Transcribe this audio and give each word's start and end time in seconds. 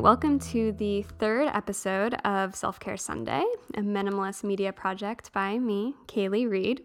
welcome 0.00 0.38
to 0.38 0.72
the 0.72 1.02
third 1.18 1.46
episode 1.52 2.14
of 2.24 2.56
Self 2.56 2.80
Care 2.80 2.96
Sunday, 2.96 3.44
a 3.74 3.82
minimalist 3.82 4.42
media 4.42 4.72
project 4.72 5.30
by 5.34 5.58
me, 5.58 5.94
Kaylee 6.06 6.48
Reed. 6.48 6.80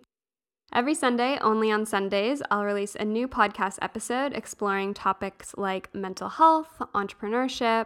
Every 0.73 0.93
Sunday, 0.93 1.37
only 1.39 1.71
on 1.71 1.85
Sundays, 1.85 2.41
I'll 2.51 2.65
release 2.65 2.93
a 2.93 3.05
new 3.05 3.29
podcast 3.29 3.77
episode 3.81 4.33
exploring 4.33 4.93
topics 4.93 5.55
like 5.55 5.95
mental 5.95 6.27
health, 6.27 6.81
entrepreneurship, 6.93 7.85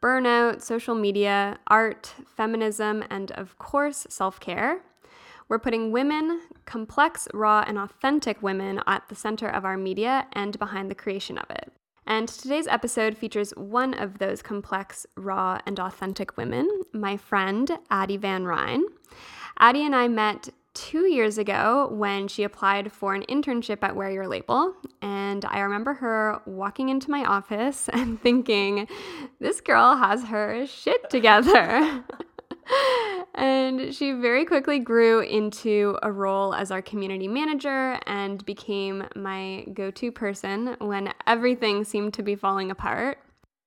burnout, 0.00 0.62
social 0.62 0.94
media, 0.94 1.58
art, 1.66 2.14
feminism, 2.36 3.02
and 3.10 3.32
of 3.32 3.58
course, 3.58 4.06
self 4.08 4.38
care. 4.38 4.82
We're 5.48 5.58
putting 5.58 5.90
women, 5.90 6.42
complex, 6.66 7.26
raw, 7.34 7.64
and 7.66 7.78
authentic 7.78 8.40
women, 8.44 8.80
at 8.86 9.08
the 9.08 9.16
center 9.16 9.48
of 9.48 9.64
our 9.64 9.76
media 9.76 10.28
and 10.34 10.56
behind 10.56 10.88
the 10.88 10.94
creation 10.94 11.36
of 11.36 11.50
it. 11.50 11.72
And 12.08 12.26
today's 12.26 12.66
episode 12.66 13.18
features 13.18 13.50
one 13.50 13.92
of 13.92 14.18
those 14.18 14.40
complex, 14.40 15.06
raw, 15.14 15.60
and 15.66 15.78
authentic 15.78 16.38
women, 16.38 16.66
my 16.94 17.18
friend 17.18 17.70
Addie 17.90 18.16
Van 18.16 18.46
Ryn. 18.46 18.86
Addie 19.58 19.84
and 19.84 19.94
I 19.94 20.08
met 20.08 20.48
two 20.72 21.06
years 21.06 21.36
ago 21.36 21.90
when 21.92 22.26
she 22.26 22.44
applied 22.44 22.90
for 22.90 23.12
an 23.12 23.24
internship 23.28 23.80
at 23.82 23.94
Wear 23.94 24.10
Your 24.10 24.26
Label. 24.26 24.72
And 25.02 25.44
I 25.44 25.60
remember 25.60 25.92
her 25.92 26.40
walking 26.46 26.88
into 26.88 27.10
my 27.10 27.26
office 27.26 27.88
and 27.92 28.18
thinking, 28.22 28.88
this 29.38 29.60
girl 29.60 29.94
has 29.94 30.24
her 30.24 30.66
shit 30.66 31.10
together. 31.10 32.04
and 33.38 33.94
she 33.94 34.12
very 34.12 34.44
quickly 34.44 34.80
grew 34.80 35.20
into 35.20 35.96
a 36.02 36.10
role 36.10 36.52
as 36.54 36.72
our 36.72 36.82
community 36.82 37.28
manager 37.28 37.98
and 38.06 38.44
became 38.44 39.04
my 39.14 39.64
go 39.72 39.92
to 39.92 40.10
person 40.10 40.76
when 40.80 41.14
everything 41.26 41.84
seemed 41.84 42.14
to 42.14 42.22
be 42.22 42.34
falling 42.34 42.72
apart. 42.72 43.18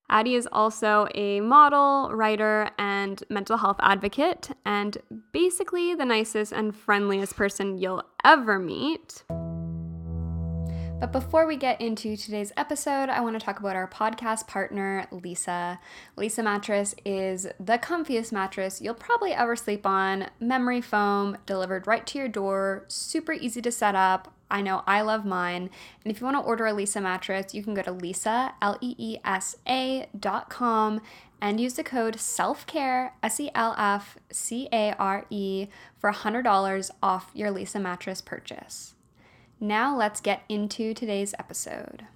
Addie 0.09 0.35
is 0.35 0.47
also 0.51 1.07
a 1.15 1.39
model, 1.39 2.11
writer, 2.13 2.69
and 2.77 3.23
mental 3.29 3.55
health 3.55 3.77
advocate, 3.79 4.49
and 4.65 4.97
basically 5.31 5.95
the 5.95 6.03
nicest 6.03 6.51
and 6.51 6.75
friendliest 6.75 7.37
person 7.37 7.77
you'll 7.77 8.03
ever 8.25 8.59
meet. 8.59 9.23
But 11.01 11.11
before 11.11 11.47
we 11.47 11.57
get 11.57 11.81
into 11.81 12.15
today's 12.15 12.51
episode, 12.55 13.09
I 13.09 13.21
want 13.21 13.33
to 13.37 13.43
talk 13.43 13.59
about 13.59 13.75
our 13.75 13.87
podcast 13.87 14.45
partner, 14.45 15.07
Leesa. 15.11 15.79
Leesa 16.15 16.43
Mattress 16.43 16.93
is 17.03 17.47
the 17.59 17.79
comfiest 17.79 18.31
mattress 18.31 18.79
you'll 18.79 18.93
probably 18.93 19.33
ever 19.33 19.55
sleep 19.55 19.87
on. 19.87 20.27
Memory 20.39 20.79
foam 20.79 21.39
delivered 21.47 21.87
right 21.87 22.05
to 22.05 22.19
your 22.19 22.27
door, 22.27 22.85
super 22.87 23.33
easy 23.33 23.63
to 23.63 23.71
set 23.71 23.95
up. 23.95 24.31
I 24.51 24.61
know 24.61 24.83
I 24.85 25.01
love 25.01 25.25
mine. 25.25 25.71
And 26.05 26.13
if 26.13 26.21
you 26.21 26.25
want 26.25 26.37
to 26.37 26.43
order 26.47 26.67
a 26.67 26.71
Leesa 26.71 27.01
mattress, 27.01 27.55
you 27.55 27.63
can 27.63 27.73
go 27.73 27.81
to 27.81 27.91
Leesa, 27.91 28.53
L 28.61 28.77
E 28.79 28.93
E 28.99 29.17
S 29.25 29.55
A 29.67 30.07
dot 30.19 30.51
com 30.51 31.01
and 31.41 31.59
use 31.59 31.73
the 31.73 31.83
code 31.83 32.17
SELFCARE, 32.17 33.13
S 33.23 33.39
E 33.39 33.49
L 33.55 33.73
F 33.75 34.19
C 34.31 34.69
A 34.71 34.93
R 34.99 35.25
E, 35.31 35.65
for 35.97 36.11
$100 36.11 36.91
off 37.01 37.31
your 37.33 37.51
Leesa 37.51 37.81
mattress 37.81 38.21
purchase. 38.21 38.93
Now 39.63 39.95
let's 39.95 40.21
get 40.21 40.41
into 40.49 40.95
today's 40.95 41.35
episode. 41.37 42.07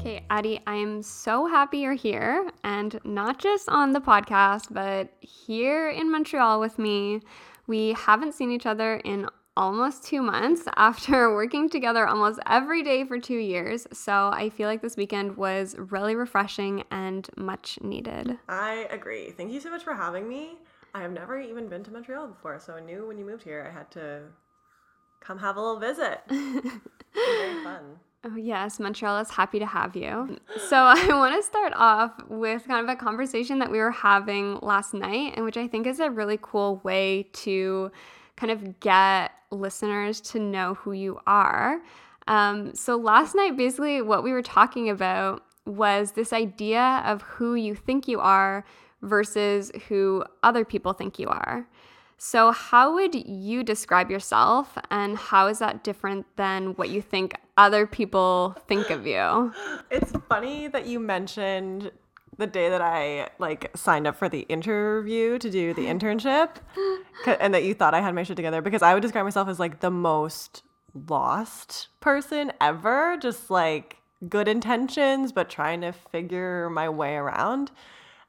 Okay, 0.00 0.24
Addie, 0.30 0.62
I 0.66 0.76
am 0.76 1.02
so 1.02 1.46
happy 1.46 1.80
you're 1.80 1.92
here 1.92 2.50
and 2.64 2.98
not 3.04 3.38
just 3.38 3.68
on 3.68 3.92
the 3.92 4.00
podcast, 4.00 4.68
but 4.70 5.12
here 5.20 5.90
in 5.90 6.10
Montreal 6.10 6.58
with 6.58 6.78
me. 6.78 7.20
We 7.66 7.92
haven't 7.92 8.32
seen 8.32 8.50
each 8.50 8.64
other 8.64 8.96
in 9.04 9.28
almost 9.54 10.04
two 10.04 10.22
months 10.22 10.62
after 10.76 11.34
working 11.34 11.68
together 11.68 12.06
almost 12.06 12.40
every 12.48 12.82
day 12.82 13.04
for 13.04 13.20
two 13.20 13.36
years. 13.36 13.86
So 13.92 14.30
I 14.32 14.48
feel 14.48 14.68
like 14.68 14.80
this 14.80 14.96
weekend 14.96 15.36
was 15.36 15.76
really 15.76 16.14
refreshing 16.14 16.84
and 16.90 17.28
much 17.36 17.78
needed. 17.82 18.38
I 18.48 18.86
agree. 18.90 19.32
Thank 19.32 19.52
you 19.52 19.60
so 19.60 19.68
much 19.68 19.84
for 19.84 19.92
having 19.92 20.26
me. 20.26 20.56
I 20.94 21.02
have 21.02 21.12
never 21.12 21.38
even 21.38 21.68
been 21.68 21.84
to 21.84 21.90
Montreal 21.90 22.28
before, 22.28 22.58
so 22.58 22.72
I 22.72 22.80
knew 22.80 23.06
when 23.06 23.18
you 23.18 23.26
moved 23.26 23.42
here 23.42 23.70
I 23.70 23.72
had 23.76 23.90
to 23.90 24.22
come 25.22 25.38
have 25.38 25.56
a 25.56 25.60
little 25.60 25.78
visit. 25.78 26.20
very 26.28 27.64
fun. 27.64 27.98
Oh, 28.24 28.36
yes, 28.36 28.78
Montreal 28.78 29.18
is 29.18 29.30
happy 29.30 29.58
to 29.58 29.66
have 29.66 29.96
you. 29.96 30.38
So, 30.68 30.76
I 30.96 31.08
want 31.08 31.34
to 31.34 31.42
start 31.42 31.72
off 31.74 32.12
with 32.28 32.66
kind 32.66 32.88
of 32.88 32.92
a 32.92 32.96
conversation 32.96 33.58
that 33.58 33.70
we 33.70 33.78
were 33.78 33.90
having 33.90 34.58
last 34.60 34.94
night, 34.94 35.34
and 35.36 35.44
which 35.44 35.56
I 35.56 35.66
think 35.66 35.86
is 35.86 35.98
a 35.98 36.10
really 36.10 36.38
cool 36.40 36.80
way 36.84 37.28
to 37.32 37.90
kind 38.36 38.52
of 38.52 38.80
get 38.80 39.32
listeners 39.50 40.20
to 40.20 40.38
know 40.38 40.74
who 40.74 40.92
you 40.92 41.18
are. 41.26 41.80
Um, 42.28 42.74
so, 42.74 42.96
last 42.96 43.34
night, 43.34 43.56
basically, 43.56 44.02
what 44.02 44.22
we 44.22 44.32
were 44.32 44.42
talking 44.42 44.88
about 44.88 45.42
was 45.66 46.12
this 46.12 46.32
idea 46.32 47.02
of 47.04 47.22
who 47.22 47.54
you 47.54 47.74
think 47.74 48.06
you 48.06 48.20
are 48.20 48.64
versus 49.02 49.72
who 49.88 50.24
other 50.44 50.64
people 50.64 50.92
think 50.92 51.18
you 51.18 51.28
are. 51.28 51.66
So, 52.24 52.52
how 52.52 52.94
would 52.94 53.16
you 53.16 53.64
describe 53.64 54.08
yourself, 54.08 54.78
and 54.92 55.16
how 55.16 55.48
is 55.48 55.58
that 55.58 55.82
different 55.82 56.24
than 56.36 56.74
what 56.74 56.88
you 56.88 57.02
think 57.02 57.34
other 57.56 57.84
people 57.84 58.54
think 58.68 58.90
of 58.90 59.04
you? 59.08 59.52
It's 59.90 60.12
funny 60.28 60.68
that 60.68 60.86
you 60.86 61.00
mentioned 61.00 61.90
the 62.38 62.46
day 62.46 62.70
that 62.70 62.80
I 62.80 63.30
like 63.40 63.76
signed 63.76 64.06
up 64.06 64.14
for 64.14 64.28
the 64.28 64.42
interview 64.42 65.36
to 65.40 65.50
do 65.50 65.74
the 65.74 65.86
internship, 65.86 66.58
and 67.40 67.52
that 67.54 67.64
you 67.64 67.74
thought 67.74 67.92
I 67.92 68.00
had 68.00 68.14
my 68.14 68.22
shit 68.22 68.36
together 68.36 68.62
because 68.62 68.82
I 68.82 68.94
would 68.94 69.02
describe 69.02 69.24
myself 69.24 69.48
as 69.48 69.58
like 69.58 69.80
the 69.80 69.90
most 69.90 70.62
lost 70.94 71.88
person 71.98 72.52
ever, 72.60 73.16
just 73.20 73.50
like 73.50 73.96
good 74.28 74.46
intentions, 74.46 75.32
but 75.32 75.50
trying 75.50 75.80
to 75.80 75.90
figure 75.90 76.70
my 76.70 76.88
way 76.88 77.16
around. 77.16 77.72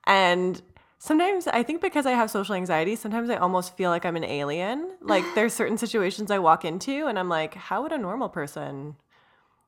And 0.07 0.63
Sometimes 1.03 1.47
I 1.47 1.63
think 1.63 1.81
because 1.81 2.05
I 2.05 2.11
have 2.11 2.31
social 2.31 2.55
anxiety, 2.55 2.95
sometimes 2.95 3.29
I 3.29 3.35
almost 3.35 3.75
feel 3.75 3.89
like 3.89 4.05
I'm 4.05 4.15
an 4.15 4.23
alien. 4.23 4.89
Like 5.01 5.25
there's 5.35 5.51
certain 5.53 5.77
situations 5.77 6.31
I 6.31 6.39
walk 6.39 6.63
into 6.63 7.07
and 7.07 7.19
I'm 7.19 7.27
like, 7.27 7.55
how 7.55 7.83
would 7.83 7.91
a 7.91 7.97
normal 7.97 8.29
person 8.29 8.95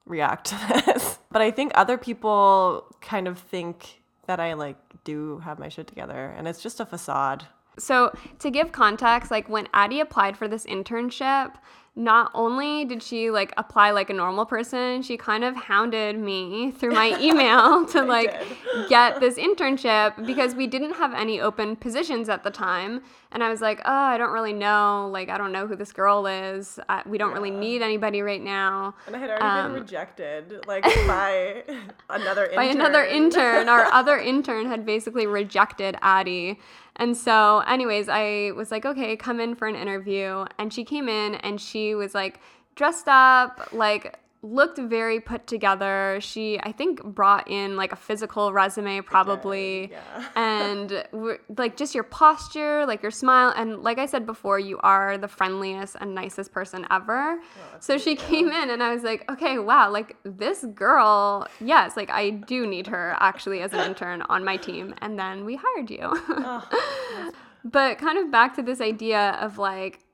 react 0.05 0.45
to 0.45 0.83
this? 0.85 1.19
But 1.29 1.41
I 1.41 1.51
think 1.51 1.73
other 1.75 1.97
people 1.97 2.85
kind 3.01 3.27
of 3.27 3.37
think 3.37 4.01
that 4.27 4.39
I 4.39 4.53
like 4.53 4.77
do 5.03 5.39
have 5.39 5.59
my 5.59 5.67
shit 5.67 5.87
together 5.87 6.33
and 6.37 6.47
it's 6.47 6.63
just 6.63 6.79
a 6.79 6.85
facade. 6.85 7.45
So, 7.77 8.15
to 8.39 8.49
give 8.49 8.71
context, 8.71 9.29
like 9.29 9.49
when 9.49 9.67
Addie 9.73 9.99
applied 9.99 10.37
for 10.37 10.47
this 10.47 10.65
internship, 10.65 11.51
not 11.97 12.29
only 12.33 12.83
did 12.83 13.01
she 13.01 13.31
like 13.31 13.53
apply 13.55 13.91
like 13.91 14.09
a 14.09 14.13
normal 14.13 14.45
person, 14.45 15.01
she 15.01 15.15
kind 15.15 15.45
of 15.45 15.55
hounded 15.55 16.19
me 16.19 16.71
through 16.71 16.91
my 16.91 17.17
email 17.21 17.85
to 17.85 18.03
like 18.03 18.43
get 18.89 19.21
this 19.21 19.35
internship 19.35 20.25
because 20.25 20.55
we 20.55 20.67
didn't 20.67 20.93
have 20.93 21.13
any 21.13 21.39
open 21.39 21.75
positions 21.77 22.27
at 22.27 22.43
the 22.43 22.51
time. 22.51 23.01
And 23.31 23.43
I 23.43 23.49
was 23.49 23.61
like, 23.61 23.81
oh, 23.83 23.91
I 23.91 24.17
don't 24.17 24.31
really 24.31 24.53
know. 24.53 25.09
Like, 25.11 25.29
I 25.29 25.37
don't 25.37 25.51
know 25.51 25.67
who 25.67 25.75
this 25.75 25.91
girl 25.91 26.25
is. 26.25 26.79
I, 26.87 27.01
we 27.05 27.17
don't 27.17 27.31
yeah. 27.31 27.35
really 27.35 27.51
need 27.51 27.81
anybody 27.81 28.21
right 28.21 28.41
now. 28.41 28.95
And 29.07 29.15
I 29.15 29.19
had 29.19 29.29
already 29.29 29.43
um, 29.43 29.73
been 29.73 29.81
rejected, 29.81 30.65
like 30.67 30.83
by 31.07 31.63
another 32.09 32.45
intern. 32.45 32.55
By 32.55 32.63
another 32.63 33.05
intern. 33.05 33.67
Our 33.67 33.85
other 33.85 34.17
intern 34.17 34.67
had 34.67 34.85
basically 34.85 35.27
rejected 35.27 35.97
Addie. 36.01 36.59
And 36.97 37.15
so, 37.17 37.59
anyways, 37.67 38.07
I 38.07 38.51
was 38.55 38.71
like, 38.71 38.85
okay, 38.85 39.17
come 39.17 39.41
in 39.41 39.55
for 39.55 39.67
an 39.67 39.75
interview. 39.75 40.45
And 40.57 40.71
she 40.71 40.85
came 40.85 41.09
in 41.09 41.35
and 41.35 41.59
she 41.59 41.84
was 41.93 42.15
like 42.15 42.39
dressed 42.75 43.07
up, 43.07 43.69
like 43.71 44.17
looked 44.45 44.77
very 44.77 45.19
put 45.19 45.47
together. 45.47 46.19
She, 46.21 46.59
I 46.59 46.71
think, 46.71 47.03
brought 47.03 47.49
in 47.49 47.75
like 47.75 47.91
a 47.91 47.95
physical 47.95 48.53
resume, 48.53 49.01
probably, 49.01 49.91
yeah. 49.91 50.27
and 50.35 51.37
like 51.57 51.75
just 51.75 51.95
your 51.95 52.03
posture, 52.03 52.85
like 52.85 53.01
your 53.01 53.11
smile, 53.11 53.53
and 53.55 53.81
like 53.81 53.97
I 53.97 54.05
said 54.05 54.25
before, 54.25 54.59
you 54.59 54.77
are 54.79 55.17
the 55.17 55.27
friendliest 55.27 55.95
and 55.99 56.13
nicest 56.13 56.51
person 56.51 56.85
ever. 56.91 57.39
Oh, 57.39 57.77
so 57.79 57.97
she 57.97 58.15
came 58.15 58.49
in, 58.49 58.69
and 58.69 58.83
I 58.83 58.93
was 58.93 59.03
like, 59.03 59.29
okay, 59.31 59.57
wow, 59.57 59.89
like 59.91 60.15
this 60.23 60.63
girl, 60.75 61.47
yes, 61.59 61.97
like 61.97 62.11
I 62.11 62.29
do 62.29 62.67
need 62.67 62.87
her 62.87 63.15
actually 63.19 63.61
as 63.61 63.73
an 63.73 63.79
intern 63.79 64.21
on 64.23 64.45
my 64.45 64.57
team, 64.57 64.93
and 64.99 65.17
then 65.17 65.45
we 65.45 65.59
hired 65.61 65.89
you. 65.89 65.99
oh, 66.11 67.31
but 67.65 67.97
kind 67.97 68.19
of 68.19 68.31
back 68.31 68.55
to 68.55 68.61
this 68.61 68.79
idea 68.79 69.31
of 69.41 69.57
like 69.57 70.04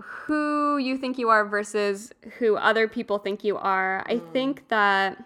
who 0.00 0.78
you 0.78 0.96
think 0.96 1.18
you 1.18 1.28
are 1.28 1.44
versus 1.44 2.12
who 2.38 2.56
other 2.56 2.88
people 2.88 3.18
think 3.18 3.44
you 3.44 3.56
are. 3.56 4.04
I 4.06 4.16
mm. 4.16 4.32
think 4.32 4.68
that 4.68 5.22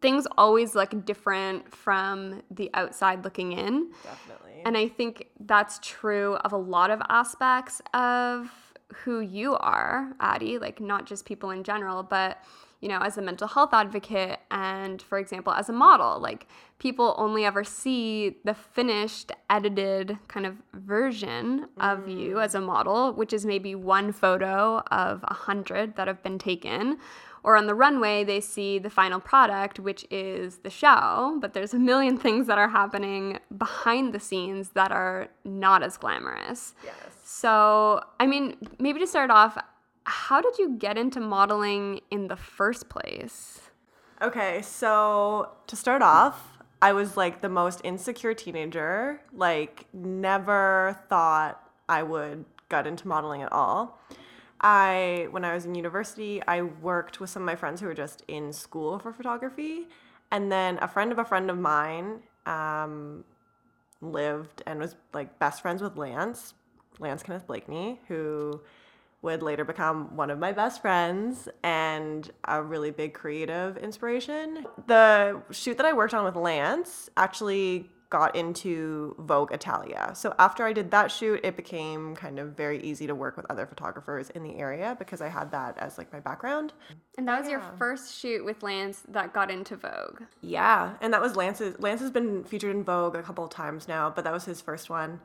things 0.00 0.26
always 0.36 0.74
look 0.74 1.04
different 1.06 1.74
from 1.74 2.42
the 2.50 2.70
outside 2.74 3.24
looking 3.24 3.52
in. 3.52 3.90
Definitely. 4.02 4.62
And 4.64 4.76
I 4.76 4.88
think 4.88 5.28
that's 5.40 5.78
true 5.82 6.34
of 6.36 6.52
a 6.52 6.58
lot 6.58 6.90
of 6.90 7.00
aspects 7.08 7.80
of 7.94 8.50
who 8.94 9.20
you 9.20 9.56
are, 9.56 10.12
Addie, 10.20 10.58
like 10.58 10.80
not 10.80 11.06
just 11.06 11.24
people 11.24 11.50
in 11.50 11.64
general, 11.64 12.02
but 12.02 12.42
you 12.84 12.90
know, 12.90 12.98
as 12.98 13.16
a 13.16 13.22
mental 13.22 13.48
health 13.48 13.70
advocate 13.72 14.38
and, 14.50 15.00
for 15.00 15.16
example, 15.16 15.54
as 15.54 15.70
a 15.70 15.72
model, 15.72 16.20
like 16.20 16.46
people 16.78 17.14
only 17.16 17.46
ever 17.46 17.64
see 17.64 18.36
the 18.44 18.52
finished, 18.52 19.32
edited 19.48 20.18
kind 20.28 20.44
of 20.44 20.56
version 20.74 21.66
of 21.80 22.00
mm. 22.00 22.20
you 22.20 22.40
as 22.40 22.54
a 22.54 22.60
model, 22.60 23.14
which 23.14 23.32
is 23.32 23.46
maybe 23.46 23.74
one 23.74 24.12
photo 24.12 24.80
of 24.90 25.24
a 25.24 25.32
hundred 25.32 25.96
that 25.96 26.08
have 26.08 26.22
been 26.22 26.38
taken. 26.38 26.98
Or 27.42 27.56
on 27.56 27.66
the 27.66 27.74
runway, 27.74 28.22
they 28.22 28.42
see 28.42 28.78
the 28.78 28.90
final 28.90 29.18
product, 29.18 29.80
which 29.80 30.04
is 30.10 30.58
the 30.58 30.68
show, 30.68 31.38
but 31.40 31.54
there's 31.54 31.72
a 31.72 31.78
million 31.78 32.18
things 32.18 32.46
that 32.48 32.58
are 32.58 32.68
happening 32.68 33.38
behind 33.56 34.12
the 34.12 34.20
scenes 34.20 34.70
that 34.74 34.92
are 34.92 35.28
not 35.42 35.82
as 35.82 35.96
glamorous. 35.96 36.74
Yes. 36.84 36.94
So, 37.24 38.02
I 38.20 38.26
mean, 38.26 38.56
maybe 38.78 39.00
to 39.00 39.06
start 39.06 39.30
off, 39.30 39.56
how 40.04 40.40
did 40.40 40.58
you 40.58 40.76
get 40.76 40.98
into 40.98 41.20
modeling 41.20 42.00
in 42.10 42.28
the 42.28 42.36
first 42.36 42.88
place? 42.88 43.60
Okay, 44.22 44.62
so 44.62 45.50
to 45.66 45.76
start 45.76 46.02
off, 46.02 46.58
I 46.80 46.92
was 46.92 47.16
like 47.16 47.40
the 47.40 47.48
most 47.48 47.80
insecure 47.84 48.34
teenager. 48.34 49.20
Like, 49.32 49.86
never 49.92 50.98
thought 51.08 51.70
I 51.88 52.02
would 52.02 52.44
get 52.68 52.86
into 52.86 53.08
modeling 53.08 53.42
at 53.42 53.52
all. 53.52 54.00
I, 54.60 55.28
when 55.30 55.44
I 55.44 55.54
was 55.54 55.66
in 55.66 55.74
university, 55.74 56.42
I 56.46 56.62
worked 56.62 57.20
with 57.20 57.28
some 57.30 57.42
of 57.42 57.46
my 57.46 57.56
friends 57.56 57.80
who 57.80 57.86
were 57.86 57.94
just 57.94 58.22
in 58.28 58.52
school 58.52 58.98
for 58.98 59.12
photography. 59.12 59.88
And 60.30 60.50
then 60.50 60.78
a 60.80 60.88
friend 60.88 61.12
of 61.12 61.18
a 61.18 61.24
friend 61.24 61.50
of 61.50 61.58
mine 61.58 62.20
um, 62.46 63.24
lived 64.00 64.62
and 64.66 64.80
was 64.80 64.96
like 65.12 65.38
best 65.38 65.62
friends 65.62 65.82
with 65.82 65.96
Lance, 65.96 66.54
Lance 66.98 67.22
Kenneth 67.22 67.46
Blakeney, 67.46 68.00
who 68.08 68.60
would 69.24 69.42
later 69.42 69.64
become 69.64 70.14
one 70.14 70.30
of 70.30 70.38
my 70.38 70.52
best 70.52 70.80
friends 70.82 71.48
and 71.62 72.30
a 72.44 72.62
really 72.62 72.90
big 72.90 73.14
creative 73.14 73.76
inspiration. 73.78 74.66
The 74.86 75.42
shoot 75.50 75.78
that 75.78 75.86
I 75.86 75.94
worked 75.94 76.14
on 76.14 76.24
with 76.24 76.36
Lance 76.36 77.08
actually 77.16 77.90
got 78.10 78.36
into 78.36 79.16
Vogue 79.18 79.50
Italia. 79.50 80.12
So 80.14 80.34
after 80.38 80.64
I 80.64 80.72
did 80.72 80.90
that 80.92 81.10
shoot, 81.10 81.40
it 81.42 81.56
became 81.56 82.14
kind 82.14 82.38
of 82.38 82.50
very 82.50 82.80
easy 82.82 83.08
to 83.08 83.14
work 83.14 83.36
with 83.36 83.46
other 83.50 83.66
photographers 83.66 84.30
in 84.30 84.44
the 84.44 84.56
area 84.56 84.94
because 84.98 85.20
I 85.20 85.28
had 85.28 85.50
that 85.50 85.76
as 85.78 85.98
like 85.98 86.12
my 86.12 86.20
background. 86.20 86.74
And 87.18 87.26
that 87.26 87.40
was 87.40 87.50
your 87.50 87.62
first 87.78 88.16
shoot 88.16 88.44
with 88.44 88.62
Lance 88.62 89.02
that 89.08 89.32
got 89.32 89.50
into 89.50 89.76
Vogue. 89.76 90.22
Yeah, 90.42 90.94
and 91.00 91.12
that 91.12 91.20
was 91.20 91.34
Lance's. 91.34 91.80
Lance 91.80 92.00
has 92.02 92.12
been 92.12 92.44
featured 92.44 92.76
in 92.76 92.84
Vogue 92.84 93.16
a 93.16 93.22
couple 93.22 93.42
of 93.42 93.50
times 93.50 93.88
now, 93.88 94.10
but 94.10 94.22
that 94.22 94.32
was 94.32 94.44
his 94.44 94.60
first 94.60 94.90
one. 94.90 95.18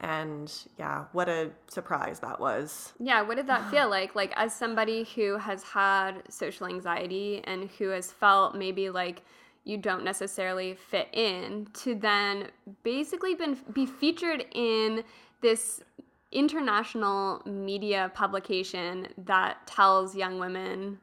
And 0.00 0.52
yeah, 0.78 1.04
what 1.12 1.28
a 1.28 1.50
surprise 1.68 2.20
that 2.20 2.38
was. 2.38 2.92
Yeah, 2.98 3.22
what 3.22 3.36
did 3.36 3.46
that 3.46 3.70
feel 3.70 3.88
like? 3.88 4.14
Like, 4.14 4.32
as 4.36 4.54
somebody 4.54 5.04
who 5.14 5.38
has 5.38 5.62
had 5.62 6.22
social 6.28 6.66
anxiety 6.66 7.40
and 7.44 7.70
who 7.78 7.88
has 7.88 8.12
felt 8.12 8.54
maybe 8.54 8.90
like 8.90 9.22
you 9.64 9.78
don't 9.78 10.04
necessarily 10.04 10.74
fit 10.74 11.08
in, 11.12 11.66
to 11.72 11.94
then 11.94 12.48
basically 12.82 13.34
been, 13.34 13.58
be 13.72 13.86
featured 13.86 14.44
in 14.52 15.02
this 15.40 15.82
international 16.30 17.42
media 17.46 18.10
publication 18.14 19.08
that 19.16 19.66
tells 19.66 20.14
young 20.14 20.38
women 20.38 20.98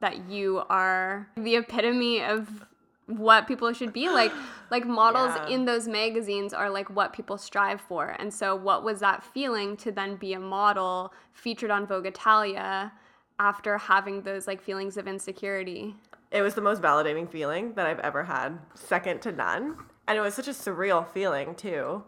that 0.00 0.28
you 0.28 0.62
are 0.70 1.28
the 1.36 1.56
epitome 1.56 2.22
of 2.22 2.48
what 3.08 3.46
people 3.48 3.72
should 3.72 3.92
be 3.92 4.08
like 4.08 4.32
like 4.70 4.86
models 4.86 5.32
Yeah. 5.34 5.48
in 5.48 5.64
those 5.64 5.88
magazines 5.88 6.52
are 6.52 6.70
like 6.70 6.88
what 6.90 7.12
people 7.12 7.38
strive 7.38 7.80
for 7.80 8.14
and 8.18 8.32
so 8.32 8.54
what 8.54 8.84
was 8.84 9.00
that 9.00 9.24
feeling 9.24 9.76
to 9.78 9.90
then 9.90 10.16
be 10.16 10.34
a 10.34 10.38
model 10.40 11.12
featured 11.32 11.70
on 11.70 11.86
vogue 11.86 12.06
italia 12.06 12.92
after 13.40 13.78
having 13.78 14.22
those 14.22 14.46
like 14.46 14.60
feelings 14.60 14.96
of 14.96 15.06
insecurity 15.08 15.94
It 16.30 16.42
was 16.42 16.54
the 16.54 16.60
most 16.60 16.82
validating 16.82 17.26
feeling 17.30 17.72
that 17.74 17.86
I've 17.86 18.00
ever 18.00 18.24
had, 18.24 18.58
second 18.74 19.22
to 19.22 19.32
none. 19.32 19.76
And 20.06 20.18
it 20.18 20.20
was 20.20 20.34
such 20.34 20.48
a 20.48 20.52
surreal 20.64 21.06
feeling, 21.08 21.54
too, 21.54 22.04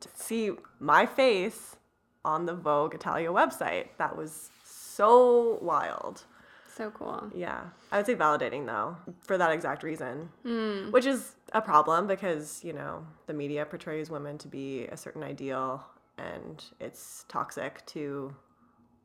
to 0.00 0.08
see 0.14 0.50
my 0.78 1.06
face 1.06 1.76
on 2.22 2.44
the 2.44 2.54
Vogue 2.54 2.94
Italia 2.94 3.30
website. 3.30 3.86
That 3.96 4.14
was 4.14 4.50
so 4.62 5.58
wild. 5.62 6.24
So 6.74 6.90
cool 6.90 7.30
Yeah. 7.34 7.64
I 7.90 7.98
would 7.98 8.06
say 8.06 8.14
validating, 8.14 8.66
though, 8.66 8.96
for 9.20 9.36
that 9.38 9.50
exact 9.52 9.82
reason, 9.82 10.30
hmm. 10.42 10.90
which 10.90 11.06
is 11.06 11.34
a 11.52 11.60
problem 11.60 12.06
because, 12.06 12.62
you 12.64 12.72
know, 12.72 13.06
the 13.26 13.34
media 13.34 13.64
portrays 13.64 14.10
women 14.10 14.38
to 14.38 14.48
be 14.48 14.86
a 14.86 14.96
certain 14.96 15.22
ideal 15.22 15.84
and 16.18 16.64
it's 16.80 17.24
toxic 17.28 17.84
to 17.86 18.34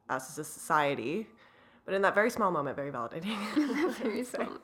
us 0.09 0.29
as 0.31 0.39
a 0.39 0.43
society. 0.43 1.27
But 1.85 1.93
in 1.93 2.01
that 2.01 2.13
very 2.15 2.29
small 2.29 2.51
moment, 2.51 2.75
very 2.75 2.91
validating. 2.91 3.37
Very 4.03 4.21
small. 4.21 4.57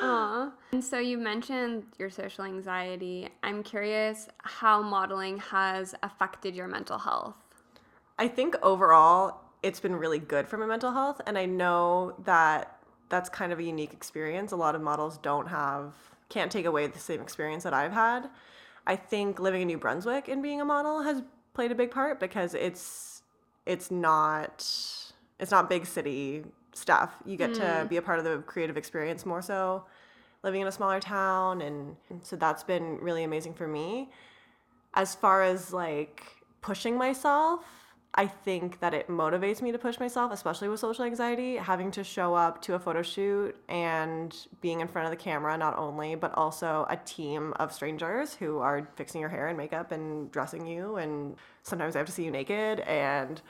Aw. 0.00 0.50
And 0.72 0.82
so 0.82 0.98
you 0.98 1.18
mentioned 1.18 1.84
your 2.00 2.10
social 2.10 2.44
anxiety. 2.44 3.28
I'm 3.44 3.62
curious 3.62 4.26
how 4.38 4.82
modeling 4.82 5.38
has 5.38 5.94
affected 6.02 6.56
your 6.56 6.66
mental 6.66 6.98
health. 6.98 7.36
I 8.18 8.26
think 8.26 8.56
overall 8.60 9.43
it's 9.64 9.80
been 9.80 9.96
really 9.96 10.18
good 10.18 10.46
for 10.46 10.58
my 10.58 10.66
mental 10.66 10.92
health 10.92 11.20
and 11.26 11.38
I 11.38 11.46
know 11.46 12.14
that 12.24 12.78
that's 13.08 13.28
kind 13.28 13.52
of 13.52 13.58
a 13.58 13.62
unique 13.62 13.92
experience. 13.92 14.52
A 14.52 14.56
lot 14.56 14.74
of 14.74 14.82
models 14.82 15.18
don't 15.18 15.48
have 15.48 15.94
can't 16.28 16.50
take 16.50 16.66
away 16.66 16.86
the 16.86 16.98
same 16.98 17.20
experience 17.20 17.64
that 17.64 17.74
I've 17.74 17.92
had. 17.92 18.28
I 18.86 18.96
think 18.96 19.38
living 19.38 19.62
in 19.62 19.68
New 19.68 19.78
Brunswick 19.78 20.28
and 20.28 20.42
being 20.42 20.60
a 20.60 20.64
model 20.64 21.02
has 21.02 21.22
played 21.54 21.70
a 21.72 21.74
big 21.74 21.90
part 21.90 22.20
because 22.20 22.54
it's 22.54 23.22
it's 23.66 23.90
not 23.90 24.58
it's 25.40 25.50
not 25.50 25.68
big 25.68 25.86
city 25.86 26.44
stuff. 26.74 27.14
You 27.24 27.36
get 27.36 27.54
to 27.54 27.60
mm. 27.60 27.88
be 27.88 27.96
a 27.96 28.02
part 28.02 28.18
of 28.18 28.24
the 28.24 28.38
creative 28.46 28.76
experience 28.76 29.24
more 29.24 29.42
so 29.42 29.84
living 30.42 30.60
in 30.60 30.66
a 30.66 30.72
smaller 30.72 31.00
town 31.00 31.62
and 31.62 31.96
so 32.22 32.36
that's 32.36 32.62
been 32.62 32.98
really 32.98 33.24
amazing 33.24 33.54
for 33.54 33.66
me 33.66 34.10
as 34.94 35.14
far 35.14 35.42
as 35.42 35.72
like 35.72 36.22
pushing 36.60 36.96
myself, 36.96 37.64
I 38.16 38.28
think 38.28 38.78
that 38.78 38.94
it 38.94 39.08
motivates 39.08 39.60
me 39.60 39.72
to 39.72 39.78
push 39.78 39.98
myself, 39.98 40.30
especially 40.30 40.68
with 40.68 40.78
social 40.78 41.04
anxiety, 41.04 41.56
having 41.56 41.90
to 41.92 42.04
show 42.04 42.34
up 42.34 42.62
to 42.62 42.74
a 42.74 42.78
photo 42.78 43.02
shoot 43.02 43.56
and 43.68 44.34
being 44.60 44.80
in 44.80 44.86
front 44.86 45.06
of 45.06 45.10
the 45.10 45.16
camera, 45.16 45.58
not 45.58 45.76
only, 45.76 46.14
but 46.14 46.32
also 46.34 46.86
a 46.88 46.96
team 46.96 47.52
of 47.56 47.72
strangers 47.72 48.34
who 48.34 48.58
are 48.58 48.88
fixing 48.94 49.20
your 49.20 49.30
hair 49.30 49.48
and 49.48 49.58
makeup 49.58 49.90
and 49.90 50.30
dressing 50.30 50.64
you. 50.64 50.96
And 50.96 51.34
sometimes 51.64 51.96
I 51.96 51.98
have 51.98 52.06
to 52.06 52.12
see 52.12 52.24
you 52.24 52.30
naked 52.30 52.80
and 52.80 53.42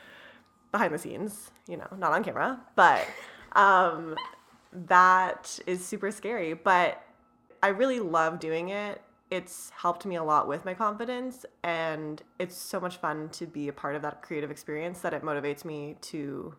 behind 0.73 0.95
the 0.95 0.99
scenes, 0.99 1.51
you 1.69 1.77
know, 1.77 1.89
not 1.99 2.13
on 2.13 2.25
camera, 2.25 2.59
but 2.75 3.07
um, 3.53 4.17
that 4.73 5.59
is 5.67 5.85
super 5.85 6.11
scary. 6.11 6.55
But 6.55 7.05
I 7.63 7.69
really 7.69 8.01
love 8.01 8.41
doing 8.41 8.71
it. 8.71 9.03
It's 9.35 9.71
helped 9.71 10.07
me 10.07 10.15
a 10.15 10.23
lot 10.23 10.47
with 10.47 10.65
my 10.65 10.75
confidence, 10.75 11.45
and 11.65 12.23
it's 12.39 12.55
so 12.55 12.79
much 12.79 12.99
fun 12.99 13.31
to 13.31 13.47
be 13.47 13.67
a 13.67 13.73
part 13.73 13.97
of 13.97 14.03
that 14.03 14.23
creative 14.23 14.49
experience 14.49 15.01
that 15.01 15.13
it 15.13 15.23
motivates 15.23 15.65
me 15.65 15.97
to 16.03 16.55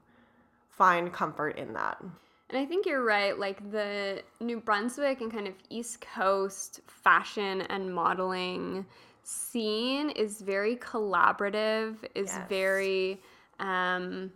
find 0.68 1.14
comfort 1.14 1.58
in 1.58 1.72
that. 1.74 2.02
And 2.50 2.60
I 2.60 2.66
think 2.66 2.86
you're 2.86 3.06
right. 3.06 3.40
Like 3.40 3.72
the 3.72 4.24
New 4.42 4.60
Brunswick 4.60 5.22
and 5.22 5.32
kind 5.32 5.48
of 5.48 5.54
East 5.70 6.02
Coast 6.02 6.82
fashion 6.88 7.62
and 7.62 7.96
modeling 7.96 8.86
scene 9.24 10.10
is 10.10 10.42
very 10.42 10.76
collaborative, 10.76 11.96
is 12.14 12.34
Yes. 12.34 12.50
very, 12.50 13.22
um, 13.60 14.34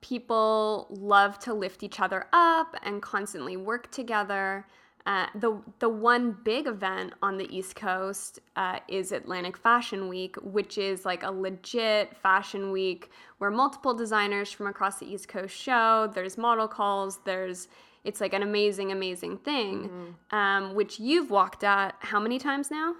people 0.00 0.86
love 0.88 1.38
to 1.40 1.52
lift 1.52 1.82
each 1.82 2.00
other 2.00 2.26
up 2.32 2.74
and 2.82 3.02
constantly 3.02 3.58
work 3.58 3.90
together. 3.90 4.66
Uh, 5.06 5.26
the 5.36 5.62
the 5.78 5.88
one 5.88 6.36
big 6.44 6.66
event 6.66 7.14
on 7.22 7.38
the 7.38 7.56
East 7.56 7.76
Coast 7.76 8.40
uh, 8.56 8.80
is 8.88 9.12
Atlantic 9.12 9.56
Fashion 9.56 10.08
Week, 10.08 10.34
which 10.42 10.78
is 10.78 11.04
like 11.04 11.22
a 11.22 11.30
legit 11.30 12.16
fashion 12.16 12.72
week 12.72 13.10
where 13.38 13.50
multiple 13.50 13.94
designers 13.94 14.50
from 14.50 14.66
across 14.66 14.98
the 14.98 15.06
East 15.06 15.28
Coast 15.28 15.56
show. 15.56 16.10
There's 16.12 16.36
model 16.36 16.66
calls. 16.66 17.20
There's 17.24 17.68
it's 18.02 18.20
like 18.20 18.34
an 18.34 18.42
amazing, 18.42 18.90
amazing 18.90 19.38
thing, 19.38 20.14
um, 20.30 20.74
which 20.74 20.98
you've 21.00 21.30
walked 21.30 21.64
at 21.64 21.94
how 22.00 22.20
many 22.20 22.38
times 22.38 22.70
now? 22.70 22.94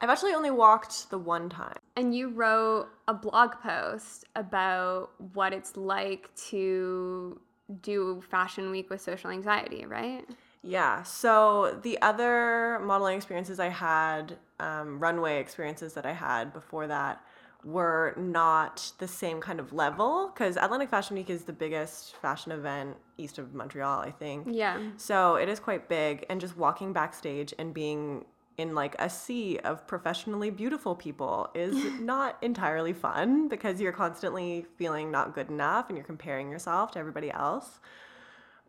I've 0.00 0.10
actually 0.10 0.34
only 0.34 0.50
walked 0.50 1.10
the 1.10 1.18
one 1.18 1.48
time. 1.48 1.78
And 1.96 2.14
you 2.14 2.28
wrote 2.28 2.88
a 3.08 3.14
blog 3.14 3.52
post 3.62 4.24
about 4.36 5.10
what 5.32 5.52
it's 5.52 5.76
like 5.76 6.34
to 6.50 7.40
do 7.80 8.22
Fashion 8.30 8.70
Week 8.70 8.90
with 8.90 9.00
social 9.00 9.30
anxiety, 9.30 9.86
right? 9.86 10.24
Yeah. 10.64 11.02
So 11.02 11.78
the 11.82 12.00
other 12.00 12.80
modeling 12.82 13.16
experiences 13.16 13.60
I 13.60 13.68
had, 13.68 14.38
um, 14.58 14.98
runway 14.98 15.38
experiences 15.38 15.92
that 15.94 16.06
I 16.06 16.12
had 16.12 16.52
before 16.52 16.86
that, 16.86 17.22
were 17.64 18.14
not 18.18 18.92
the 18.98 19.08
same 19.08 19.40
kind 19.40 19.58
of 19.58 19.72
level 19.72 20.30
because 20.32 20.56
Atlantic 20.56 20.90
Fashion 20.90 21.16
Week 21.16 21.30
is 21.30 21.44
the 21.44 21.52
biggest 21.52 22.14
fashion 22.16 22.52
event 22.52 22.96
east 23.16 23.38
of 23.38 23.54
Montreal, 23.54 24.00
I 24.00 24.10
think. 24.10 24.48
Yeah. 24.50 24.78
So 24.96 25.36
it 25.36 25.48
is 25.48 25.60
quite 25.60 25.88
big, 25.88 26.26
and 26.28 26.40
just 26.40 26.56
walking 26.56 26.92
backstage 26.92 27.54
and 27.58 27.72
being 27.72 28.24
in 28.56 28.74
like 28.74 28.94
a 28.98 29.10
sea 29.10 29.58
of 29.58 29.86
professionally 29.86 30.50
beautiful 30.50 30.94
people 30.94 31.50
is 31.54 31.74
not 32.00 32.38
entirely 32.42 32.92
fun 32.92 33.48
because 33.48 33.80
you're 33.80 33.92
constantly 33.92 34.66
feeling 34.76 35.10
not 35.10 35.34
good 35.34 35.48
enough 35.48 35.88
and 35.88 35.96
you're 35.98 36.06
comparing 36.06 36.50
yourself 36.50 36.92
to 36.92 36.98
everybody 36.98 37.30
else. 37.32 37.80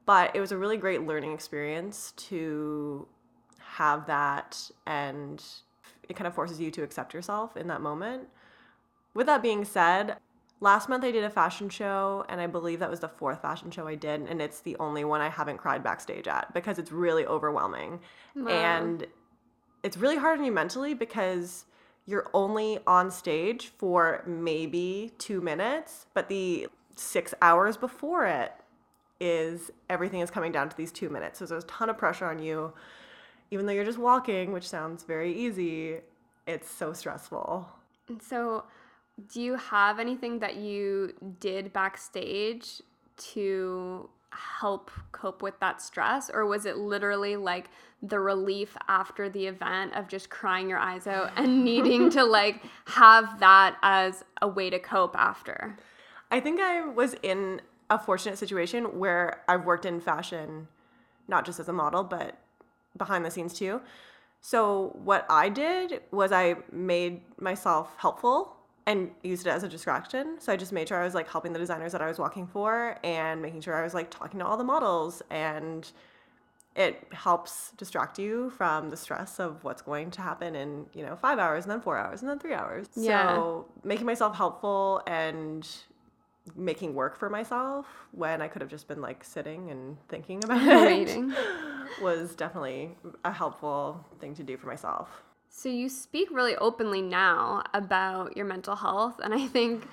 But 0.05 0.35
it 0.35 0.39
was 0.39 0.51
a 0.51 0.57
really 0.57 0.77
great 0.77 1.05
learning 1.05 1.33
experience 1.33 2.13
to 2.17 3.07
have 3.59 4.05
that, 4.07 4.69
and 4.85 5.43
it 6.07 6.15
kind 6.15 6.27
of 6.27 6.35
forces 6.35 6.59
you 6.59 6.71
to 6.71 6.83
accept 6.83 7.13
yourself 7.13 7.57
in 7.57 7.67
that 7.67 7.81
moment. 7.81 8.27
With 9.13 9.27
that 9.27 9.41
being 9.41 9.65
said, 9.65 10.17
last 10.59 10.89
month 10.89 11.03
I 11.03 11.11
did 11.11 11.23
a 11.23 11.29
fashion 11.29 11.69
show, 11.69 12.25
and 12.29 12.39
I 12.39 12.47
believe 12.47 12.79
that 12.79 12.89
was 12.89 12.99
the 12.99 13.09
fourth 13.09 13.41
fashion 13.41 13.71
show 13.71 13.87
I 13.87 13.95
did, 13.95 14.21
and 14.21 14.41
it's 14.41 14.59
the 14.59 14.75
only 14.77 15.03
one 15.03 15.21
I 15.21 15.29
haven't 15.29 15.57
cried 15.57 15.83
backstage 15.83 16.27
at 16.27 16.53
because 16.53 16.77
it's 16.77 16.91
really 16.91 17.25
overwhelming. 17.25 17.99
Wow. 18.35 18.49
And 18.49 19.07
it's 19.83 19.97
really 19.97 20.17
hard 20.17 20.39
on 20.39 20.45
you 20.45 20.51
mentally 20.51 20.93
because 20.93 21.65
you're 22.05 22.29
only 22.33 22.79
on 22.85 23.09
stage 23.09 23.69
for 23.77 24.23
maybe 24.27 25.13
two 25.17 25.41
minutes, 25.41 26.05
but 26.13 26.29
the 26.29 26.67
six 26.95 27.33
hours 27.41 27.77
before 27.77 28.25
it 28.25 28.51
is 29.19 29.71
everything 29.89 30.19
is 30.19 30.29
coming 30.29 30.51
down 30.51 30.69
to 30.69 30.77
these 30.77 30.91
two 30.91 31.09
minutes. 31.09 31.39
So 31.39 31.45
there's 31.45 31.63
a 31.63 31.67
ton 31.67 31.89
of 31.89 31.97
pressure 31.97 32.25
on 32.25 32.39
you. 32.39 32.73
Even 33.51 33.65
though 33.65 33.73
you're 33.73 33.85
just 33.85 33.97
walking, 33.97 34.51
which 34.51 34.67
sounds 34.67 35.03
very 35.03 35.33
easy, 35.33 35.97
it's 36.47 36.69
so 36.69 36.93
stressful. 36.93 37.67
And 38.07 38.21
so, 38.21 38.65
do 39.31 39.41
you 39.41 39.55
have 39.55 39.99
anything 39.99 40.39
that 40.39 40.57
you 40.57 41.13
did 41.39 41.71
backstage 41.71 42.81
to 43.17 44.09
help 44.31 44.91
cope 45.11 45.41
with 45.41 45.59
that 45.59 45.81
stress? 45.81 46.29
Or 46.33 46.45
was 46.45 46.65
it 46.65 46.77
literally 46.77 47.35
like 47.37 47.69
the 48.01 48.19
relief 48.19 48.75
after 48.87 49.29
the 49.29 49.47
event 49.47 49.93
of 49.93 50.07
just 50.07 50.29
crying 50.29 50.69
your 50.69 50.79
eyes 50.79 51.07
out 51.07 51.31
and 51.37 51.63
needing 51.65 52.09
to 52.11 52.23
like 52.23 52.61
have 52.85 53.39
that 53.39 53.77
as 53.81 54.23
a 54.41 54.47
way 54.47 54.69
to 54.69 54.79
cope 54.79 55.15
after? 55.15 55.77
I 56.31 56.39
think 56.39 56.59
I 56.59 56.85
was 56.85 57.15
in 57.23 57.61
a 57.89 57.99
fortunate 57.99 58.37
situation 58.37 58.99
where 58.99 59.43
I've 59.47 59.65
worked 59.65 59.85
in 59.85 59.99
fashion, 59.99 60.67
not 61.27 61.45
just 61.45 61.59
as 61.59 61.69
a 61.69 61.73
model, 61.73 62.03
but 62.03 62.37
behind 62.97 63.25
the 63.25 63.31
scenes 63.31 63.53
too. 63.53 63.81
So 64.41 64.97
what 65.03 65.25
I 65.29 65.49
did 65.49 66.01
was 66.11 66.31
I 66.31 66.55
made 66.71 67.21
myself 67.39 67.95
helpful 67.97 68.55
and 68.85 69.09
used 69.23 69.47
it 69.47 69.49
as 69.49 69.63
a 69.63 69.67
distraction. 69.67 70.37
So 70.39 70.53
I 70.53 70.55
just 70.55 70.71
made 70.71 70.87
sure 70.87 71.01
I 71.01 71.03
was 71.03 71.15
like 71.15 71.27
helping 71.27 71.53
the 71.53 71.59
designers 71.59 71.91
that 71.91 72.01
I 72.01 72.07
was 72.07 72.19
walking 72.19 72.45
for 72.45 72.97
and 73.03 73.41
making 73.41 73.61
sure 73.61 73.73
I 73.73 73.83
was 73.83 73.95
like 73.95 74.11
talking 74.11 74.39
to 74.39 74.45
all 74.45 74.57
the 74.57 74.63
models 74.63 75.23
and 75.31 75.91
it 76.75 77.07
helps 77.11 77.71
distract 77.77 78.19
you 78.19 78.51
from 78.51 78.89
the 78.89 78.97
stress 78.97 79.39
of 79.39 79.63
what's 79.63 79.81
going 79.81 80.11
to 80.11 80.21
happen 80.21 80.55
in, 80.55 80.85
you 80.93 81.03
know, 81.03 81.15
5 81.15 81.39
hours 81.39 81.63
and 81.63 81.71
then 81.71 81.81
4 81.81 81.97
hours 81.97 82.21
and 82.21 82.29
then 82.29 82.37
3 82.37 82.53
hours. 82.53 82.87
Yeah. 82.95 83.35
So 83.35 83.65
making 83.83 84.05
myself 84.05 84.35
helpful 84.35 85.01
and 85.07 85.67
making 86.55 86.93
work 86.93 87.17
for 87.17 87.29
myself 87.29 87.85
when 88.11 88.41
I 88.41 88.47
could 88.47 88.61
have 88.61 88.69
just 88.69 88.87
been 88.87 89.01
like 89.01 89.23
sitting 89.23 89.71
and 89.71 89.97
thinking 90.09 90.43
about 90.43 90.61
it 90.61 90.85
Waiting. 90.85 91.33
was 92.01 92.35
definitely 92.35 92.95
a 93.23 93.31
helpful 93.31 94.05
thing 94.19 94.35
to 94.35 94.43
do 94.43 94.57
for 94.57 94.67
myself. 94.67 95.09
So 95.49 95.69
you 95.69 95.87
speak 95.87 96.29
really 96.31 96.55
openly 96.57 97.01
now 97.01 97.63
about 97.73 98.35
your 98.35 98.45
mental 98.45 98.75
health, 98.75 99.21
and 99.23 99.33
I 99.33 99.47
think 99.47 99.87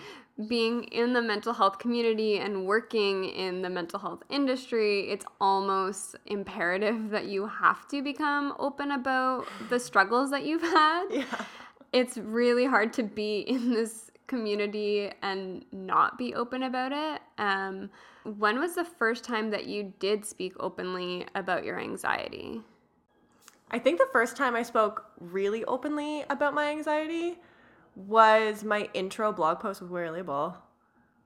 being 0.49 0.85
in 0.85 1.13
the 1.13 1.23
mental 1.23 1.53
health 1.53 1.79
community 1.79 2.39
and 2.39 2.67
working 2.67 3.27
in 3.27 3.63
the 3.63 3.71
mental 3.71 3.99
health 4.01 4.23
industry, 4.29 5.11
it's 5.11 5.27
almost 5.41 6.17
imperative 6.27 7.11
that 7.11 7.27
you 7.27 7.47
have 7.47 7.87
to 7.89 8.03
become 8.03 8.55
open 8.59 8.93
about 8.93 9.47
the 9.69 9.79
struggles 9.79 10.31
that 10.31 10.45
you've 10.45 10.63
had. 10.63 11.07
Yeah. 11.13 11.45
It's 11.93 12.17
really 12.17 12.65
hard 12.65 12.95
to 12.95 13.03
be 13.03 13.41
in 13.41 13.71
this 13.71 14.11
community 14.33 15.13
and 15.21 15.63
not 15.73 16.17
be 16.17 16.35
open 16.35 16.63
about 16.63 16.91
it. 16.91 17.21
Um, 17.37 17.91
when 18.25 18.59
was 18.59 18.75
the 18.75 18.85
first 18.85 19.25
time 19.25 19.51
that 19.51 19.67
you 19.67 19.93
did 19.99 20.25
speak 20.25 20.55
openly 20.59 21.27
about 21.35 21.67
your 21.67 21.79
anxiety? 21.79 22.63
I 23.71 23.79
think 23.79 23.99
the 23.99 24.09
first 24.11 24.35
time 24.35 24.57
I 24.57 24.63
spoke 24.63 25.05
really 25.21 25.67
openly 25.67 26.25
about 26.31 26.55
my 26.55 26.71
anxiety 26.71 27.41
was 27.95 28.65
my 28.65 28.89
intro 28.95 29.33
blog 29.33 29.61
post 29.61 29.83
with 29.83 29.91
Wear 29.91 30.11
Label. 30.11 30.57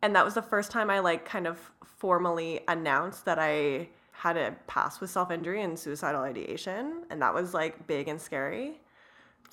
And 0.02 0.16
that 0.16 0.24
was 0.24 0.34
the 0.34 0.42
first 0.42 0.72
time 0.72 0.90
I 0.90 0.98
like 0.98 1.24
kind 1.24 1.46
of 1.46 1.70
formally 1.84 2.62
announced 2.66 3.24
that 3.26 3.38
I 3.38 3.88
had 4.10 4.36
a 4.36 4.56
past 4.66 5.00
with 5.00 5.10
self-injury 5.10 5.62
and 5.62 5.78
suicidal 5.78 6.22
ideation 6.22 7.04
and 7.10 7.22
that 7.22 7.32
was 7.32 7.54
like 7.54 7.86
big 7.86 8.08
and 8.08 8.20
scary. 8.20 8.80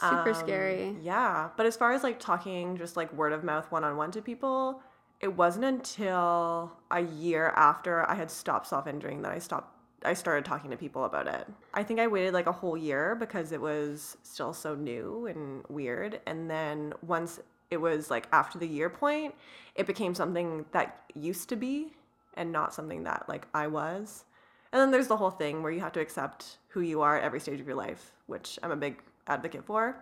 Super 0.10 0.30
Um, 0.30 0.36
scary. 0.36 0.98
Yeah, 1.02 1.50
but 1.56 1.66
as 1.66 1.76
far 1.78 1.94
as 1.94 2.04
like 2.04 2.20
talking 2.20 2.78
just 2.78 2.98
like 2.98 3.12
word 3.14 3.34
of 3.34 3.44
mouth 3.44 3.72
one 3.72 3.84
on 3.84 3.98
one 3.98 4.12
to 4.12 4.22
people, 4.22 4.82
it 5.22 5.30
wasn't 5.36 5.66
until 5.66 6.72
a 6.92 7.02
year 7.02 7.54
after 7.56 8.10
I 8.10 8.16
had 8.16 8.30
stopped 8.30 8.68
self 8.68 8.88
injuring 8.88 9.22
that 9.22 9.32
I 9.32 9.40
stopped. 9.40 9.70
I 10.06 10.14
started 10.14 10.44
talking 10.44 10.70
to 10.72 10.76
people 10.78 11.06
about 11.06 11.28
it. 11.28 11.48
I 11.74 11.84
think 11.84 12.00
I 12.02 12.08
waited 12.08 12.34
like 12.34 12.48
a 12.48 12.52
whole 12.52 12.76
year 12.76 13.16
because 13.16 13.54
it 13.54 13.62
was 13.62 14.18
still 14.24 14.52
so 14.52 14.76
new 14.76 15.28
and 15.28 15.64
weird. 15.70 16.20
And 16.26 16.50
then 16.50 16.94
once 17.02 17.40
it 17.72 17.78
was 17.78 18.12
like 18.12 18.28
after 18.34 18.60
the 18.60 18.68
year 18.68 18.90
point, 18.90 19.34
it 19.76 19.88
became 19.88 20.14
something 20.14 20.66
that 20.74 21.04
used 21.16 21.48
to 21.50 21.56
be 21.56 21.94
and 22.36 22.52
not 22.52 22.74
something 22.74 23.04
that 23.04 23.24
like 23.30 23.48
I 23.54 23.68
was. 23.68 24.26
And 24.74 24.82
then 24.82 24.92
there's 24.92 25.08
the 25.08 25.18
whole 25.18 25.32
thing 25.32 25.64
where 25.64 25.72
you 25.72 25.80
have 25.80 25.94
to 25.94 26.02
accept 26.02 26.58
who 26.70 26.82
you 26.82 27.02
are 27.02 27.16
at 27.16 27.24
every 27.24 27.40
stage 27.40 27.62
of 27.62 27.68
your 27.68 27.76
life, 27.76 28.12
which 28.26 28.60
I'm 28.62 28.72
a 28.72 28.76
big 28.76 29.02
advocate 29.28 29.66
for. 29.66 29.98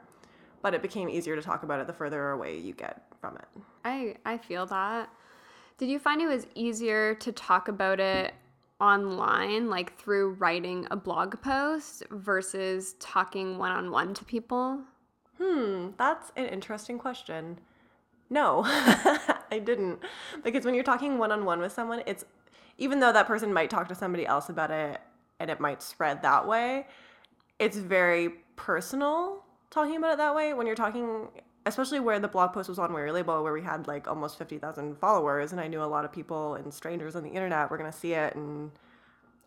But 0.61 0.73
it 0.73 0.81
became 0.81 1.09
easier 1.09 1.35
to 1.35 1.41
talk 1.41 1.63
about 1.63 1.79
it 1.79 1.87
the 1.87 1.93
further 1.93 2.29
away 2.31 2.57
you 2.57 2.73
get 2.73 3.03
from 3.19 3.35
it. 3.37 3.63
I 3.83 4.15
I 4.25 4.37
feel 4.37 4.65
that. 4.67 5.09
Did 5.77 5.89
you 5.89 5.97
find 5.97 6.21
it 6.21 6.27
was 6.27 6.45
easier 6.53 7.15
to 7.15 7.31
talk 7.31 7.67
about 7.67 7.99
it 7.99 8.35
online, 8.79 9.69
like 9.69 9.97
through 9.97 10.33
writing 10.33 10.87
a 10.91 10.95
blog 10.95 11.41
post 11.41 12.03
versus 12.11 12.95
talking 12.99 13.57
one 13.57 13.71
on 13.71 13.91
one 13.91 14.13
to 14.13 14.25
people? 14.25 14.81
Hmm, 15.39 15.89
that's 15.97 16.31
an 16.35 16.45
interesting 16.45 16.99
question. 16.99 17.59
No, 18.29 18.61
I 18.65 19.61
didn't. 19.63 19.99
Because 20.43 20.65
when 20.65 20.73
you're 20.73 20.83
talking 20.83 21.17
one 21.17 21.31
on 21.31 21.45
one 21.45 21.59
with 21.59 21.71
someone, 21.71 22.03
it's 22.05 22.25
even 22.77 22.99
though 22.99 23.11
that 23.11 23.27
person 23.27 23.53
might 23.53 23.69
talk 23.69 23.87
to 23.89 23.95
somebody 23.95 24.25
else 24.25 24.49
about 24.49 24.71
it 24.71 25.01
and 25.39 25.49
it 25.49 25.59
might 25.59 25.81
spread 25.81 26.21
that 26.21 26.47
way, 26.47 26.87
it's 27.59 27.77
very 27.77 28.33
personal 28.61 29.43
talking 29.71 29.95
about 29.95 30.13
it 30.13 30.17
that 30.17 30.35
way. 30.35 30.53
When 30.53 30.67
you're 30.67 30.75
talking, 30.75 31.29
especially 31.65 31.99
where 31.99 32.19
the 32.19 32.27
blog 32.27 32.53
post 32.53 32.69
was 32.69 32.77
on 32.77 32.93
Wear 32.93 33.05
Your 33.05 33.13
Label, 33.13 33.43
where 33.43 33.53
we 33.53 33.63
had 33.63 33.87
like 33.87 34.07
almost 34.07 34.37
50,000 34.37 34.97
followers, 34.99 35.51
and 35.51 35.59
I 35.59 35.67
knew 35.67 35.81
a 35.81 35.85
lot 35.85 36.05
of 36.05 36.11
people 36.11 36.53
and 36.53 36.71
strangers 36.71 37.15
on 37.15 37.23
the 37.23 37.29
internet 37.29 37.71
were 37.71 37.77
going 37.77 37.91
to 37.91 37.97
see 37.97 38.13
it 38.13 38.35
and 38.35 38.71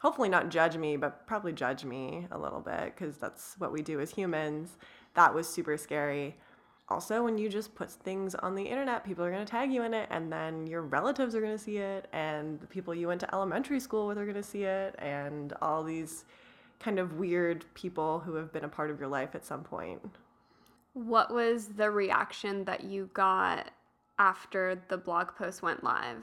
hopefully 0.00 0.28
not 0.28 0.48
judge 0.48 0.76
me, 0.76 0.96
but 0.96 1.26
probably 1.28 1.52
judge 1.52 1.84
me 1.84 2.26
a 2.32 2.38
little 2.38 2.60
bit 2.60 2.86
because 2.86 3.16
that's 3.16 3.54
what 3.58 3.72
we 3.72 3.82
do 3.82 4.00
as 4.00 4.10
humans. 4.10 4.78
That 5.14 5.32
was 5.32 5.48
super 5.48 5.76
scary. 5.76 6.36
Also, 6.88 7.22
when 7.22 7.38
you 7.38 7.48
just 7.48 7.74
put 7.76 7.90
things 7.90 8.34
on 8.34 8.56
the 8.56 8.64
internet, 8.64 9.04
people 9.04 9.24
are 9.24 9.30
going 9.30 9.46
to 9.46 9.50
tag 9.50 9.72
you 9.72 9.84
in 9.84 9.94
it, 9.94 10.08
and 10.10 10.30
then 10.30 10.66
your 10.66 10.82
relatives 10.82 11.34
are 11.34 11.40
going 11.40 11.56
to 11.56 11.62
see 11.62 11.78
it, 11.78 12.08
and 12.12 12.60
the 12.60 12.66
people 12.66 12.94
you 12.94 13.06
went 13.06 13.20
to 13.20 13.34
elementary 13.34 13.80
school 13.80 14.06
with 14.06 14.18
are 14.18 14.26
going 14.26 14.34
to 14.34 14.42
see 14.42 14.64
it, 14.64 14.94
and 14.98 15.54
all 15.62 15.82
these 15.82 16.26
kind 16.84 16.98
of 16.98 17.14
weird 17.14 17.64
people 17.72 18.20
who 18.20 18.34
have 18.34 18.52
been 18.52 18.64
a 18.64 18.68
part 18.68 18.90
of 18.90 19.00
your 19.00 19.08
life 19.08 19.34
at 19.34 19.46
some 19.46 19.64
point. 19.64 20.02
What 20.92 21.32
was 21.32 21.68
the 21.68 21.90
reaction 21.90 22.64
that 22.66 22.84
you 22.84 23.08
got 23.14 23.70
after 24.18 24.82
the 24.88 24.98
blog 24.98 25.28
post 25.34 25.62
went 25.62 25.82
live? 25.82 26.22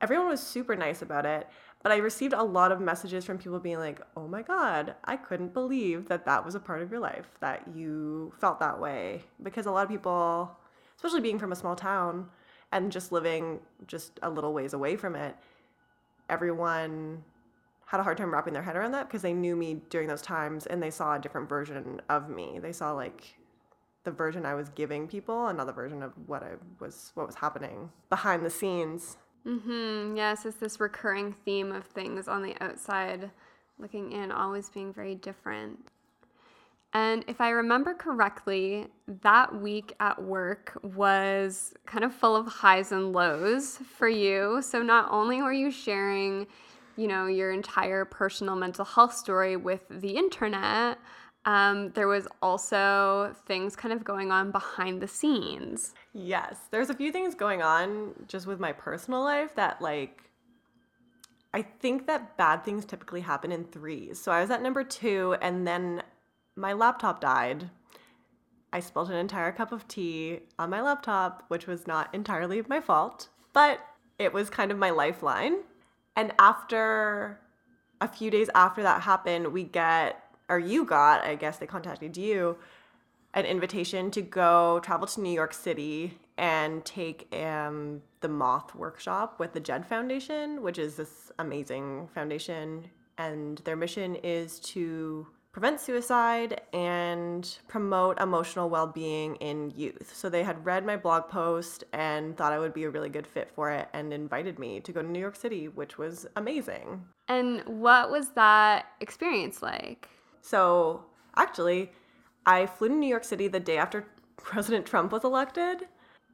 Everyone 0.00 0.26
was 0.26 0.40
super 0.40 0.74
nice 0.74 1.02
about 1.02 1.24
it, 1.24 1.46
but 1.84 1.92
I 1.92 1.98
received 1.98 2.32
a 2.32 2.42
lot 2.42 2.72
of 2.72 2.80
messages 2.80 3.24
from 3.24 3.38
people 3.38 3.60
being 3.60 3.78
like, 3.78 4.00
oh 4.16 4.26
my 4.26 4.42
God, 4.42 4.96
I 5.04 5.16
couldn't 5.16 5.54
believe 5.54 6.08
that 6.08 6.26
that 6.26 6.44
was 6.44 6.56
a 6.56 6.60
part 6.60 6.82
of 6.82 6.90
your 6.90 7.00
life, 7.00 7.28
that 7.40 7.62
you 7.72 8.32
felt 8.40 8.58
that 8.58 8.80
way. 8.80 9.22
Because 9.40 9.66
a 9.66 9.70
lot 9.70 9.84
of 9.84 9.88
people, 9.88 10.50
especially 10.96 11.20
being 11.20 11.38
from 11.38 11.52
a 11.52 11.56
small 11.56 11.76
town 11.76 12.28
and 12.72 12.90
just 12.90 13.12
living 13.12 13.60
just 13.86 14.18
a 14.22 14.28
little 14.28 14.52
ways 14.52 14.72
away 14.72 14.96
from 14.96 15.14
it, 15.14 15.36
everyone 16.28 17.22
had 17.92 18.00
a 18.00 18.02
hard 18.02 18.16
time 18.16 18.32
wrapping 18.32 18.54
their 18.54 18.62
head 18.62 18.74
around 18.74 18.92
that 18.92 19.06
because 19.06 19.20
they 19.20 19.34
knew 19.34 19.54
me 19.54 19.82
during 19.90 20.08
those 20.08 20.22
times 20.22 20.64
and 20.64 20.82
they 20.82 20.90
saw 20.90 21.14
a 21.14 21.18
different 21.18 21.46
version 21.46 22.00
of 22.08 22.30
me. 22.30 22.58
They 22.58 22.72
saw 22.72 22.92
like 22.92 23.36
the 24.04 24.10
version 24.10 24.46
I 24.46 24.54
was 24.54 24.70
giving 24.70 25.06
people, 25.06 25.48
and 25.48 25.56
another 25.56 25.74
version 25.74 26.02
of 26.02 26.12
what 26.26 26.42
I 26.42 26.52
was 26.80 27.12
what 27.14 27.26
was 27.26 27.36
happening 27.36 27.90
behind 28.08 28.46
the 28.46 28.50
scenes. 28.50 29.18
Mm-hmm. 29.46 30.16
Yes, 30.16 30.46
it's 30.46 30.56
this 30.56 30.80
recurring 30.80 31.34
theme 31.44 31.70
of 31.70 31.84
things 31.84 32.28
on 32.28 32.42
the 32.42 32.54
outside 32.62 33.30
looking 33.78 34.12
in 34.12 34.32
always 34.32 34.70
being 34.70 34.90
very 34.94 35.14
different. 35.14 35.78
And 36.94 37.24
if 37.26 37.42
I 37.42 37.50
remember 37.50 37.92
correctly, 37.92 38.86
that 39.22 39.54
week 39.54 39.94
at 40.00 40.22
work 40.22 40.78
was 40.82 41.74
kind 41.84 42.04
of 42.04 42.14
full 42.14 42.36
of 42.36 42.46
highs 42.46 42.90
and 42.90 43.12
lows 43.12 43.78
for 43.98 44.08
you. 44.08 44.62
So 44.62 44.82
not 44.82 45.10
only 45.10 45.42
were 45.42 45.52
you 45.52 45.70
sharing, 45.70 46.46
you 46.96 47.08
know, 47.08 47.26
your 47.26 47.50
entire 47.50 48.04
personal 48.04 48.56
mental 48.56 48.84
health 48.84 49.14
story 49.14 49.56
with 49.56 49.82
the 49.90 50.16
internet, 50.16 50.98
um, 51.44 51.90
there 51.90 52.08
was 52.08 52.28
also 52.40 53.34
things 53.46 53.74
kind 53.74 53.92
of 53.92 54.04
going 54.04 54.30
on 54.30 54.50
behind 54.50 55.00
the 55.00 55.08
scenes. 55.08 55.94
Yes, 56.12 56.56
there's 56.70 56.90
a 56.90 56.94
few 56.94 57.10
things 57.10 57.34
going 57.34 57.62
on 57.62 58.14
just 58.28 58.46
with 58.46 58.60
my 58.60 58.72
personal 58.72 59.22
life 59.22 59.54
that 59.56 59.82
like 59.82 60.30
I 61.54 61.62
think 61.62 62.06
that 62.06 62.36
bad 62.36 62.64
things 62.64 62.84
typically 62.84 63.20
happen 63.20 63.52
in 63.52 63.64
threes. 63.64 64.20
So 64.20 64.32
I 64.32 64.40
was 64.40 64.50
at 64.50 64.62
number 64.62 64.84
2 64.84 65.36
and 65.42 65.66
then 65.66 66.02
my 66.56 66.72
laptop 66.72 67.20
died. 67.20 67.70
I 68.72 68.80
spilled 68.80 69.10
an 69.10 69.16
entire 69.16 69.52
cup 69.52 69.70
of 69.70 69.86
tea 69.86 70.40
on 70.58 70.70
my 70.70 70.80
laptop, 70.80 71.44
which 71.48 71.66
was 71.66 71.86
not 71.86 72.14
entirely 72.14 72.62
my 72.68 72.80
fault. 72.80 73.28
but 73.52 73.80
it 74.18 74.32
was 74.32 74.48
kind 74.48 74.70
of 74.70 74.78
my 74.78 74.90
lifeline. 74.90 75.58
And 76.16 76.32
after 76.38 77.40
a 78.00 78.08
few 78.08 78.30
days 78.30 78.50
after 78.54 78.82
that 78.82 79.02
happened, 79.02 79.52
we 79.52 79.64
get, 79.64 80.22
or 80.48 80.58
you 80.58 80.84
got, 80.84 81.24
I 81.24 81.36
guess 81.36 81.58
they 81.58 81.66
contacted 81.66 82.16
you, 82.16 82.56
an 83.34 83.46
invitation 83.46 84.10
to 84.10 84.22
go 84.22 84.80
travel 84.80 85.06
to 85.06 85.20
New 85.20 85.32
York 85.32 85.54
City 85.54 86.18
and 86.36 86.84
take 86.84 87.34
um, 87.34 88.02
the 88.20 88.28
Moth 88.28 88.74
workshop 88.74 89.38
with 89.38 89.52
the 89.52 89.60
Jed 89.60 89.86
Foundation, 89.86 90.62
which 90.62 90.78
is 90.78 90.96
this 90.96 91.30
amazing 91.38 92.08
foundation. 92.14 92.90
And 93.16 93.58
their 93.58 93.76
mission 93.76 94.16
is 94.16 94.58
to 94.60 95.26
prevent 95.52 95.78
suicide 95.78 96.62
and 96.72 97.58
promote 97.68 98.18
emotional 98.18 98.70
well 98.70 98.86
being 98.86 99.36
in 99.36 99.70
youth. 99.76 100.12
So 100.16 100.28
they 100.28 100.42
had 100.42 100.64
read 100.64 100.84
my 100.84 100.96
blog 100.96 101.28
post 101.28 101.84
and 101.92 102.36
thought 102.36 102.52
I 102.52 102.58
would 102.58 102.72
be 102.72 102.84
a 102.84 102.90
really 102.90 103.10
good 103.10 103.26
fit 103.26 103.50
for 103.54 103.70
it 103.70 103.88
and 103.92 104.12
invited 104.12 104.58
me 104.58 104.80
to 104.80 104.92
go 104.92 105.02
to 105.02 105.08
New 105.08 105.20
York 105.20 105.36
City, 105.36 105.68
which 105.68 105.98
was 105.98 106.26
amazing. 106.36 107.04
And 107.28 107.62
what 107.66 108.10
was 108.10 108.30
that 108.30 108.86
experience 109.00 109.62
like? 109.62 110.08
So 110.40 111.04
actually, 111.36 111.92
I 112.46 112.66
flew 112.66 112.88
to 112.88 112.94
New 112.94 113.08
York 113.08 113.24
City 113.24 113.46
the 113.46 113.60
day 113.60 113.76
after 113.76 114.06
President 114.38 114.86
Trump 114.86 115.12
was 115.12 115.22
elected. 115.22 115.86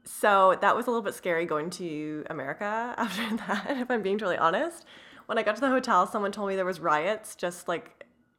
So 0.04 0.56
that 0.60 0.74
was 0.74 0.86
a 0.86 0.90
little 0.90 1.02
bit 1.02 1.14
scary 1.14 1.44
going 1.44 1.70
to 1.70 2.24
America 2.30 2.64
after 2.96 3.36
that, 3.36 3.76
if 3.78 3.90
I'm 3.90 4.02
being 4.02 4.16
totally 4.16 4.38
honest. 4.38 4.84
When 5.26 5.36
I 5.38 5.42
got 5.42 5.56
to 5.56 5.60
the 5.60 5.68
hotel, 5.68 6.06
someone 6.06 6.32
told 6.32 6.48
me 6.48 6.56
there 6.56 6.64
was 6.64 6.80
riots 6.80 7.34
just 7.36 7.68
like 7.68 7.97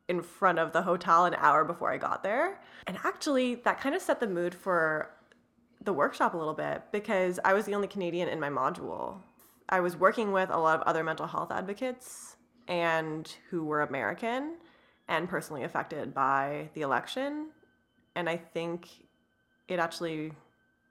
in 0.09 0.21
front 0.23 0.57
of 0.57 0.73
the 0.73 0.81
hotel 0.81 1.25
an 1.25 1.35
hour 1.35 1.63
before 1.63 1.91
I 1.91 1.97
got 1.97 2.23
there. 2.23 2.59
And 2.87 2.97
actually, 3.05 3.55
that 3.55 3.79
kind 3.79 3.95
of 3.95 4.01
set 4.01 4.19
the 4.19 4.27
mood 4.27 4.53
for 4.55 5.11
the 5.81 5.93
workshop 5.93 6.33
a 6.33 6.37
little 6.37 6.55
bit 6.55 6.81
because 6.91 7.39
I 7.45 7.53
was 7.53 7.65
the 7.65 7.75
only 7.75 7.87
Canadian 7.87 8.27
in 8.27 8.39
my 8.39 8.49
module. 8.49 9.21
I 9.69 9.79
was 9.79 9.95
working 9.95 10.31
with 10.31 10.49
a 10.49 10.57
lot 10.57 10.81
of 10.81 10.87
other 10.87 11.03
mental 11.03 11.27
health 11.27 11.51
advocates 11.51 12.35
and 12.67 13.31
who 13.49 13.63
were 13.63 13.81
American 13.81 14.57
and 15.07 15.29
personally 15.29 15.63
affected 15.63 16.13
by 16.13 16.69
the 16.73 16.81
election. 16.81 17.51
And 18.15 18.27
I 18.27 18.37
think 18.37 18.89
it 19.67 19.79
actually 19.79 20.33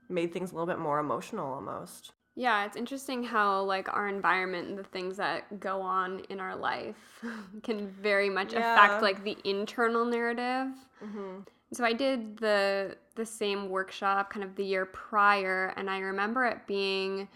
made 0.09 0.33
things 0.33 0.53
a 0.53 0.55
little 0.55 0.67
bit 0.67 0.79
more 0.79 1.01
emotional 1.01 1.53
almost. 1.53 2.13
Yeah, 2.39 2.65
it's 2.67 2.77
interesting 2.77 3.25
how 3.25 3.63
like 3.63 3.93
our 3.93 4.07
environment 4.07 4.69
and 4.69 4.79
the 4.79 4.85
things 4.85 5.17
that 5.17 5.59
go 5.59 5.83
on 5.83 6.21
in 6.29 6.39
our 6.39 6.55
life 6.55 6.95
can 7.65 7.89
very 7.89 8.31
much 8.31 8.53
yeah. 8.53 8.75
affect 8.75 9.03
like 9.03 9.25
the 9.25 9.37
internal 9.43 10.05
narrative. 10.05 10.73
Mm-hmm. 11.03 11.41
So 11.73 11.85
I 11.85 11.93
did 11.93 12.37
the 12.37 12.97
the 13.17 13.27
same 13.27 13.69
workshop 13.69 14.31
kind 14.31 14.45
of 14.45 14.55
the 14.55 14.65
year 14.65 14.87
prior, 14.87 15.75
and 15.77 15.91
I 15.91 15.99
remember 15.99 16.45
it 16.45 16.65
being, 16.69 17.27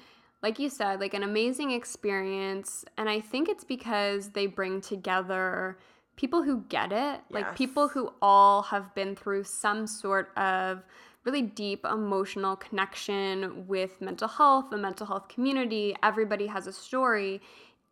like 0.41 0.61
you 0.61 0.71
said, 0.71 1.01
like 1.01 1.15
an 1.15 1.25
amazing 1.25 1.73
experience. 1.73 2.85
And 2.97 3.09
I 3.09 3.19
think 3.19 3.49
it's 3.49 3.65
because 3.65 4.29
they 4.29 4.47
bring 4.47 4.81
together 4.81 5.79
people 6.15 6.45
who 6.45 6.61
get 6.69 6.93
it, 6.93 6.95
yes. 6.95 7.23
like 7.33 7.57
people 7.57 7.89
who 7.89 8.13
all 8.23 8.63
have 8.63 8.95
been 8.95 9.17
through 9.17 9.43
some 9.43 9.89
sort 9.89 10.31
of 10.39 10.85
really 11.25 11.43
deep 11.43 11.85
emotional 11.85 12.57
connection 12.57 13.67
with 13.67 14.01
mental 14.01 14.29
health, 14.29 14.67
the 14.71 14.77
mental 14.77 15.07
health 15.07 15.29
community. 15.29 15.95
Everybody 16.03 16.47
has 16.47 16.67
a 16.67 16.73
story, 16.73 17.41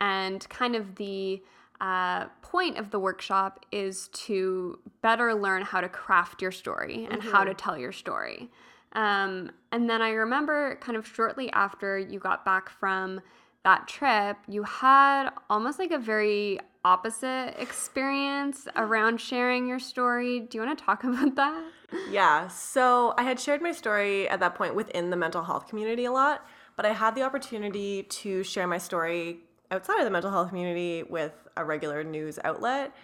and 0.01 0.49
kind 0.49 0.75
of 0.75 0.97
the 0.97 1.43
uh, 1.81 2.27
point 2.43 2.77
of 2.77 2.91
the 2.91 2.99
workshop 2.99 3.65
is 3.73 4.09
to 4.09 4.79
better 5.03 5.35
learn 5.35 5.63
how 5.63 5.81
to 5.81 5.89
craft 5.89 6.43
your 6.43 6.53
story 6.53 7.07
and 7.11 7.21
mm-hmm. 7.21 7.31
how 7.31 7.45
to 7.45 7.55
tell 7.55 7.79
your 7.79 7.93
story. 7.93 8.51
Um, 8.93 9.53
and 9.73 9.89
then 9.89 10.03
I 10.03 10.11
remember 10.11 10.77
kind 10.81 10.97
of 10.97 11.07
shortly 11.07 11.51
after 11.53 11.99
you 11.99 12.19
got 12.19 12.45
back 12.45 12.69
from 12.69 13.21
that 13.65 13.87
trip, 13.87 14.37
you 14.49 14.63
had 14.65 15.31
almost 15.49 15.79
like 15.79 15.93
a 15.93 15.99
very 15.99 16.59
opposite 16.85 17.55
experience 17.59 18.67
around 18.77 19.21
sharing 19.21 19.67
your 19.67 19.79
story. 19.79 20.41
Do 20.41 20.59
you 20.59 20.65
want 20.65 20.79
to 20.79 20.85
talk 20.85 21.05
about 21.05 21.37
that? 21.37 21.65
Yeah. 22.11 22.49
So 22.49 23.15
I 23.19 23.23
had 23.23 23.39
shared 23.39 23.63
my 23.63 23.73
story 23.73 24.29
at 24.29 24.41
that 24.41 24.55
point 24.55 24.75
within 24.75 25.11
the 25.11 25.17
mental 25.17 25.43
health 25.43 25.69
community 25.69 26.05
a 26.05 26.13
lot, 26.13 26.47
but 26.77 26.87
I 26.87 26.93
had 26.93 27.15
the 27.15 27.23
opportunity 27.23 28.05
to 28.05 28.43
share 28.43 28.67
my 28.67 28.79
story 28.79 29.41
outside 29.71 29.99
of 29.99 30.05
the 30.05 30.11
mental 30.11 30.31
health 30.31 30.49
community 30.49 31.03
with 31.03 31.33
a 31.57 31.65
regular 31.65 32.03
news 32.03 32.39
outlet. 32.45 32.95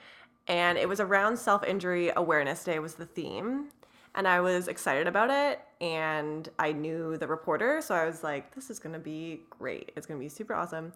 And 0.48 0.78
it 0.78 0.88
was 0.88 1.00
around 1.00 1.36
self 1.36 1.64
injury 1.64 2.12
awareness 2.14 2.62
day, 2.64 2.78
was 2.78 2.94
the 2.94 3.06
theme. 3.06 3.70
And 4.14 4.26
I 4.26 4.40
was 4.40 4.68
excited 4.68 5.06
about 5.06 5.30
it. 5.30 5.60
And 5.80 6.48
I 6.58 6.72
knew 6.72 7.18
the 7.18 7.26
reporter. 7.26 7.82
So 7.82 7.94
I 7.94 8.06
was 8.06 8.22
like, 8.22 8.54
this 8.54 8.70
is 8.70 8.78
going 8.78 8.94
to 8.94 8.98
be 8.98 9.42
great. 9.50 9.92
It's 9.96 10.06
going 10.06 10.18
to 10.18 10.24
be 10.24 10.28
super 10.28 10.54
awesome 10.54 10.92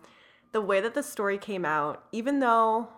the 0.52 0.60
way 0.60 0.80
that 0.80 0.94
the 0.94 1.02
story 1.02 1.38
came 1.38 1.64
out, 1.64 2.04
even 2.12 2.40
though 2.40 2.88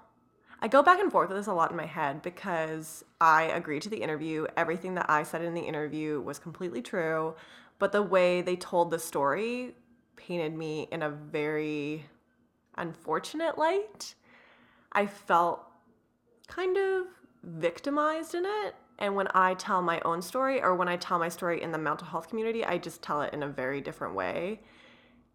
I 0.60 0.68
go 0.68 0.82
back 0.82 1.00
and 1.00 1.10
forth 1.10 1.28
with 1.28 1.38
this 1.38 1.48
a 1.48 1.52
lot 1.52 1.70
in 1.72 1.76
my 1.76 1.86
head 1.86 2.22
because 2.22 3.04
I 3.20 3.44
agreed 3.44 3.82
to 3.82 3.88
the 3.88 4.02
interview. 4.02 4.46
Everything 4.56 4.94
that 4.94 5.10
I 5.10 5.24
said 5.24 5.42
in 5.42 5.54
the 5.54 5.60
interview 5.60 6.20
was 6.20 6.38
completely 6.38 6.80
true, 6.82 7.34
but 7.78 7.90
the 7.90 8.02
way 8.02 8.42
they 8.42 8.54
told 8.56 8.90
the 8.90 8.98
story 8.98 9.74
painted 10.14 10.56
me 10.56 10.86
in 10.92 11.02
a 11.02 11.10
very 11.10 12.06
unfortunate 12.76 13.58
light. 13.58 14.14
I 14.92 15.06
felt 15.06 15.64
kind 16.46 16.76
of 16.76 17.06
victimized 17.42 18.34
in 18.34 18.44
it. 18.46 18.76
And 18.98 19.16
when 19.16 19.26
I 19.34 19.54
tell 19.54 19.82
my 19.82 20.00
own 20.04 20.22
story 20.22 20.62
or 20.62 20.76
when 20.76 20.88
I 20.88 20.96
tell 20.96 21.18
my 21.18 21.28
story 21.28 21.60
in 21.60 21.72
the 21.72 21.78
mental 21.78 22.06
health 22.06 22.28
community, 22.28 22.64
I 22.64 22.78
just 22.78 23.02
tell 23.02 23.20
it 23.22 23.34
in 23.34 23.42
a 23.42 23.48
very 23.48 23.80
different 23.80 24.14
way. 24.14 24.60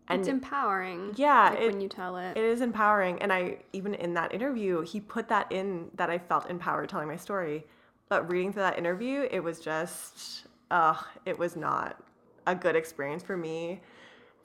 And 0.09 0.21
it's 0.21 0.29
empowering. 0.29 1.13
Yeah, 1.15 1.49
like 1.49 1.59
it, 1.59 1.71
when 1.71 1.81
you 1.81 1.89
tell 1.89 2.17
it, 2.17 2.37
it 2.37 2.43
is 2.43 2.61
empowering. 2.61 3.21
And 3.21 3.31
I 3.33 3.57
even 3.73 3.93
in 3.93 4.13
that 4.13 4.33
interview, 4.33 4.81
he 4.81 4.99
put 4.99 5.27
that 5.29 5.51
in 5.51 5.89
that 5.95 6.09
I 6.09 6.17
felt 6.17 6.49
empowered 6.49 6.89
telling 6.89 7.07
my 7.07 7.17
story. 7.17 7.65
But 8.09 8.29
reading 8.31 8.53
through 8.53 8.61
that 8.63 8.77
interview, 8.77 9.27
it 9.29 9.41
was 9.41 9.59
just, 9.59 10.47
uh, 10.71 10.95
it 11.25 11.37
was 11.37 11.57
not 11.57 12.01
a 12.45 12.55
good 12.55 12.75
experience 12.75 13.21
for 13.21 13.35
me, 13.35 13.81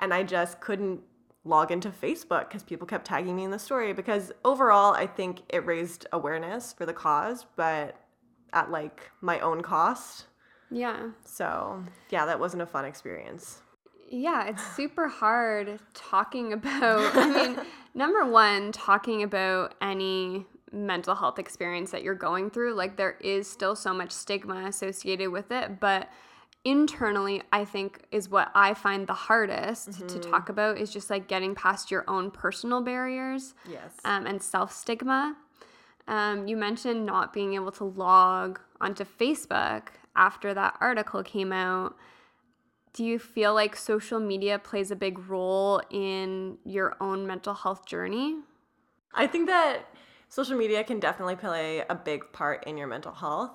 and 0.00 0.12
I 0.12 0.24
just 0.24 0.60
couldn't 0.60 1.00
log 1.44 1.70
into 1.70 1.90
Facebook 1.90 2.48
because 2.48 2.62
people 2.62 2.86
kept 2.86 3.04
tagging 3.04 3.36
me 3.36 3.44
in 3.44 3.50
the 3.52 3.58
story. 3.58 3.92
Because 3.92 4.32
overall, 4.44 4.94
I 4.94 5.06
think 5.06 5.42
it 5.48 5.64
raised 5.64 6.06
awareness 6.12 6.72
for 6.72 6.86
the 6.86 6.92
cause, 6.92 7.46
but 7.56 7.96
at 8.52 8.70
like 8.70 9.10
my 9.20 9.38
own 9.40 9.62
cost. 9.62 10.26
Yeah. 10.70 11.10
So 11.24 11.84
yeah, 12.10 12.26
that 12.26 12.40
wasn't 12.40 12.62
a 12.62 12.66
fun 12.66 12.84
experience. 12.84 13.61
Yeah, 14.12 14.48
it's 14.48 14.62
super 14.76 15.08
hard 15.08 15.80
talking 15.94 16.52
about. 16.52 17.16
I 17.16 17.26
mean, 17.26 17.56
number 17.94 18.24
one, 18.24 18.70
talking 18.70 19.22
about 19.22 19.74
any 19.80 20.46
mental 20.70 21.14
health 21.14 21.38
experience 21.38 21.90
that 21.90 22.02
you're 22.02 22.14
going 22.14 22.50
through. 22.50 22.74
Like, 22.74 22.96
there 22.96 23.16
is 23.20 23.50
still 23.50 23.74
so 23.74 23.92
much 23.92 24.12
stigma 24.12 24.66
associated 24.66 25.30
with 25.30 25.50
it, 25.50 25.80
but 25.80 26.08
internally 26.64 27.42
i 27.52 27.64
think 27.64 28.04
is 28.12 28.28
what 28.28 28.48
i 28.54 28.72
find 28.72 29.08
the 29.08 29.12
hardest 29.12 29.90
mm-hmm. 29.90 30.06
to 30.06 30.20
talk 30.20 30.48
about 30.48 30.78
is 30.78 30.92
just 30.92 31.10
like 31.10 31.26
getting 31.26 31.56
past 31.56 31.90
your 31.90 32.04
own 32.06 32.30
personal 32.30 32.80
barriers 32.80 33.54
yes 33.68 33.92
um, 34.04 34.26
and 34.26 34.40
self-stigma 34.40 35.36
um, 36.06 36.46
you 36.46 36.56
mentioned 36.56 37.04
not 37.04 37.32
being 37.32 37.54
able 37.54 37.72
to 37.72 37.82
log 37.82 38.60
onto 38.80 39.04
facebook 39.04 39.88
after 40.14 40.54
that 40.54 40.76
article 40.80 41.20
came 41.24 41.52
out 41.52 41.96
do 42.92 43.04
you 43.04 43.18
feel 43.18 43.54
like 43.54 43.74
social 43.74 44.20
media 44.20 44.58
plays 44.58 44.90
a 44.90 44.96
big 44.96 45.18
role 45.28 45.80
in 45.90 46.58
your 46.64 46.96
own 47.00 47.26
mental 47.26 47.54
health 47.54 47.86
journey? 47.86 48.36
I 49.14 49.26
think 49.26 49.46
that 49.48 49.86
social 50.28 50.56
media 50.56 50.84
can 50.84 51.00
definitely 51.00 51.36
play 51.36 51.84
a 51.88 51.94
big 51.94 52.32
part 52.32 52.64
in 52.66 52.76
your 52.76 52.86
mental 52.86 53.12
health. 53.12 53.52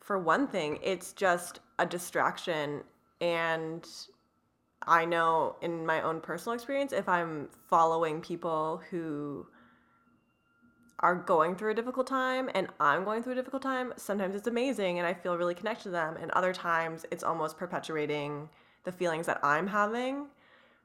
For 0.00 0.18
one 0.18 0.46
thing, 0.46 0.78
it's 0.82 1.12
just 1.12 1.60
a 1.78 1.86
distraction. 1.86 2.82
And 3.20 3.88
I 4.86 5.04
know 5.04 5.56
in 5.60 5.84
my 5.86 6.02
own 6.02 6.20
personal 6.20 6.54
experience, 6.54 6.92
if 6.92 7.08
I'm 7.08 7.48
following 7.68 8.20
people 8.20 8.80
who 8.90 9.46
are 11.02 11.16
going 11.16 11.56
through 11.56 11.72
a 11.72 11.74
difficult 11.74 12.06
time 12.06 12.48
and 12.54 12.68
I'm 12.78 13.04
going 13.04 13.22
through 13.22 13.32
a 13.32 13.36
difficult 13.36 13.62
time, 13.62 13.92
sometimes 13.96 14.34
it's 14.36 14.46
amazing 14.46 14.98
and 14.98 15.06
I 15.06 15.14
feel 15.14 15.36
really 15.36 15.54
connected 15.54 15.84
to 15.84 15.90
them. 15.90 16.16
And 16.20 16.30
other 16.32 16.52
times 16.52 17.04
it's 17.10 17.24
almost 17.24 17.56
perpetuating 17.56 18.48
the 18.84 18.92
feelings 18.92 19.26
that 19.26 19.40
I'm 19.42 19.66
having. 19.66 20.26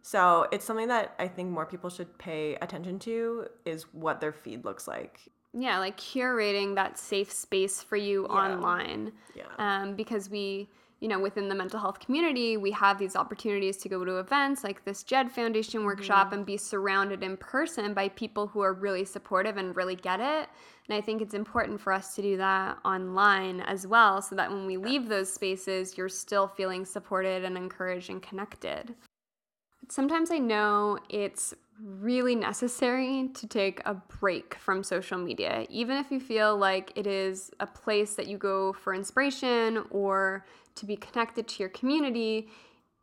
So 0.01 0.47
it's 0.51 0.65
something 0.65 0.87
that 0.87 1.13
I 1.19 1.27
think 1.27 1.49
more 1.49 1.65
people 1.65 1.89
should 1.89 2.17
pay 2.17 2.55
attention 2.55 2.99
to 2.99 3.47
is 3.65 3.83
what 3.93 4.21
their 4.21 4.31
feed 4.31 4.65
looks 4.65 4.87
like. 4.87 5.19
Yeah, 5.53 5.79
like 5.79 5.97
curating 5.97 6.75
that 6.75 6.97
safe 6.97 7.31
space 7.31 7.81
for 7.81 7.97
you 7.97 8.23
yeah. 8.23 8.35
online. 8.35 9.11
Yeah. 9.35 9.43
Um, 9.57 9.95
because 9.95 10.29
we 10.29 10.69
you 10.99 11.07
know, 11.07 11.19
within 11.19 11.47
the 11.47 11.55
mental 11.55 11.79
health 11.79 11.99
community, 11.99 12.57
we 12.57 12.71
have 12.71 12.97
these 12.97 13.15
opportunities 13.15 13.77
to 13.77 13.89
go 13.89 14.03
to 14.03 14.17
events 14.17 14.63
like 14.63 14.83
this 14.83 15.03
Jed 15.03 15.31
Foundation 15.31 15.83
workshop 15.83 16.27
mm-hmm. 16.27 16.37
and 16.37 16.45
be 16.45 16.57
surrounded 16.57 17.23
in 17.23 17.37
person 17.37 17.93
by 17.93 18.09
people 18.09 18.47
who 18.47 18.61
are 18.61 18.73
really 18.73 19.05
supportive 19.05 19.57
and 19.57 19.75
really 19.75 19.95
get 19.95 20.19
it. 20.19 20.49
And 20.89 20.97
I 20.97 21.01
think 21.01 21.21
it's 21.21 21.35
important 21.35 21.79
for 21.79 21.93
us 21.93 22.15
to 22.15 22.21
do 22.21 22.37
that 22.37 22.79
online 22.83 23.61
as 23.61 23.85
well 23.85 24.21
so 24.21 24.35
that 24.35 24.49
when 24.49 24.65
we 24.65 24.77
leave 24.77 25.07
those 25.07 25.31
spaces, 25.31 25.97
you're 25.97 26.09
still 26.09 26.47
feeling 26.47 26.83
supported 26.83 27.43
and 27.43 27.57
encouraged 27.57 28.09
and 28.09 28.21
connected. 28.21 28.95
Sometimes 29.89 30.31
I 30.31 30.39
know 30.39 30.97
it's 31.09 31.53
really 31.81 32.35
necessary 32.35 33.29
to 33.33 33.47
take 33.47 33.81
a 33.85 33.93
break 33.93 34.55
from 34.55 34.83
social 34.83 35.17
media, 35.17 35.65
even 35.69 35.97
if 35.97 36.11
you 36.11 36.19
feel 36.19 36.57
like 36.57 36.91
it 36.95 37.07
is 37.07 37.51
a 37.59 37.67
place 37.67 38.15
that 38.15 38.27
you 38.27 38.37
go 38.37 38.73
for 38.73 38.93
inspiration 38.93 39.83
or 39.89 40.45
to 40.75 40.85
be 40.85 40.95
connected 40.95 41.47
to 41.47 41.63
your 41.63 41.69
community. 41.69 42.49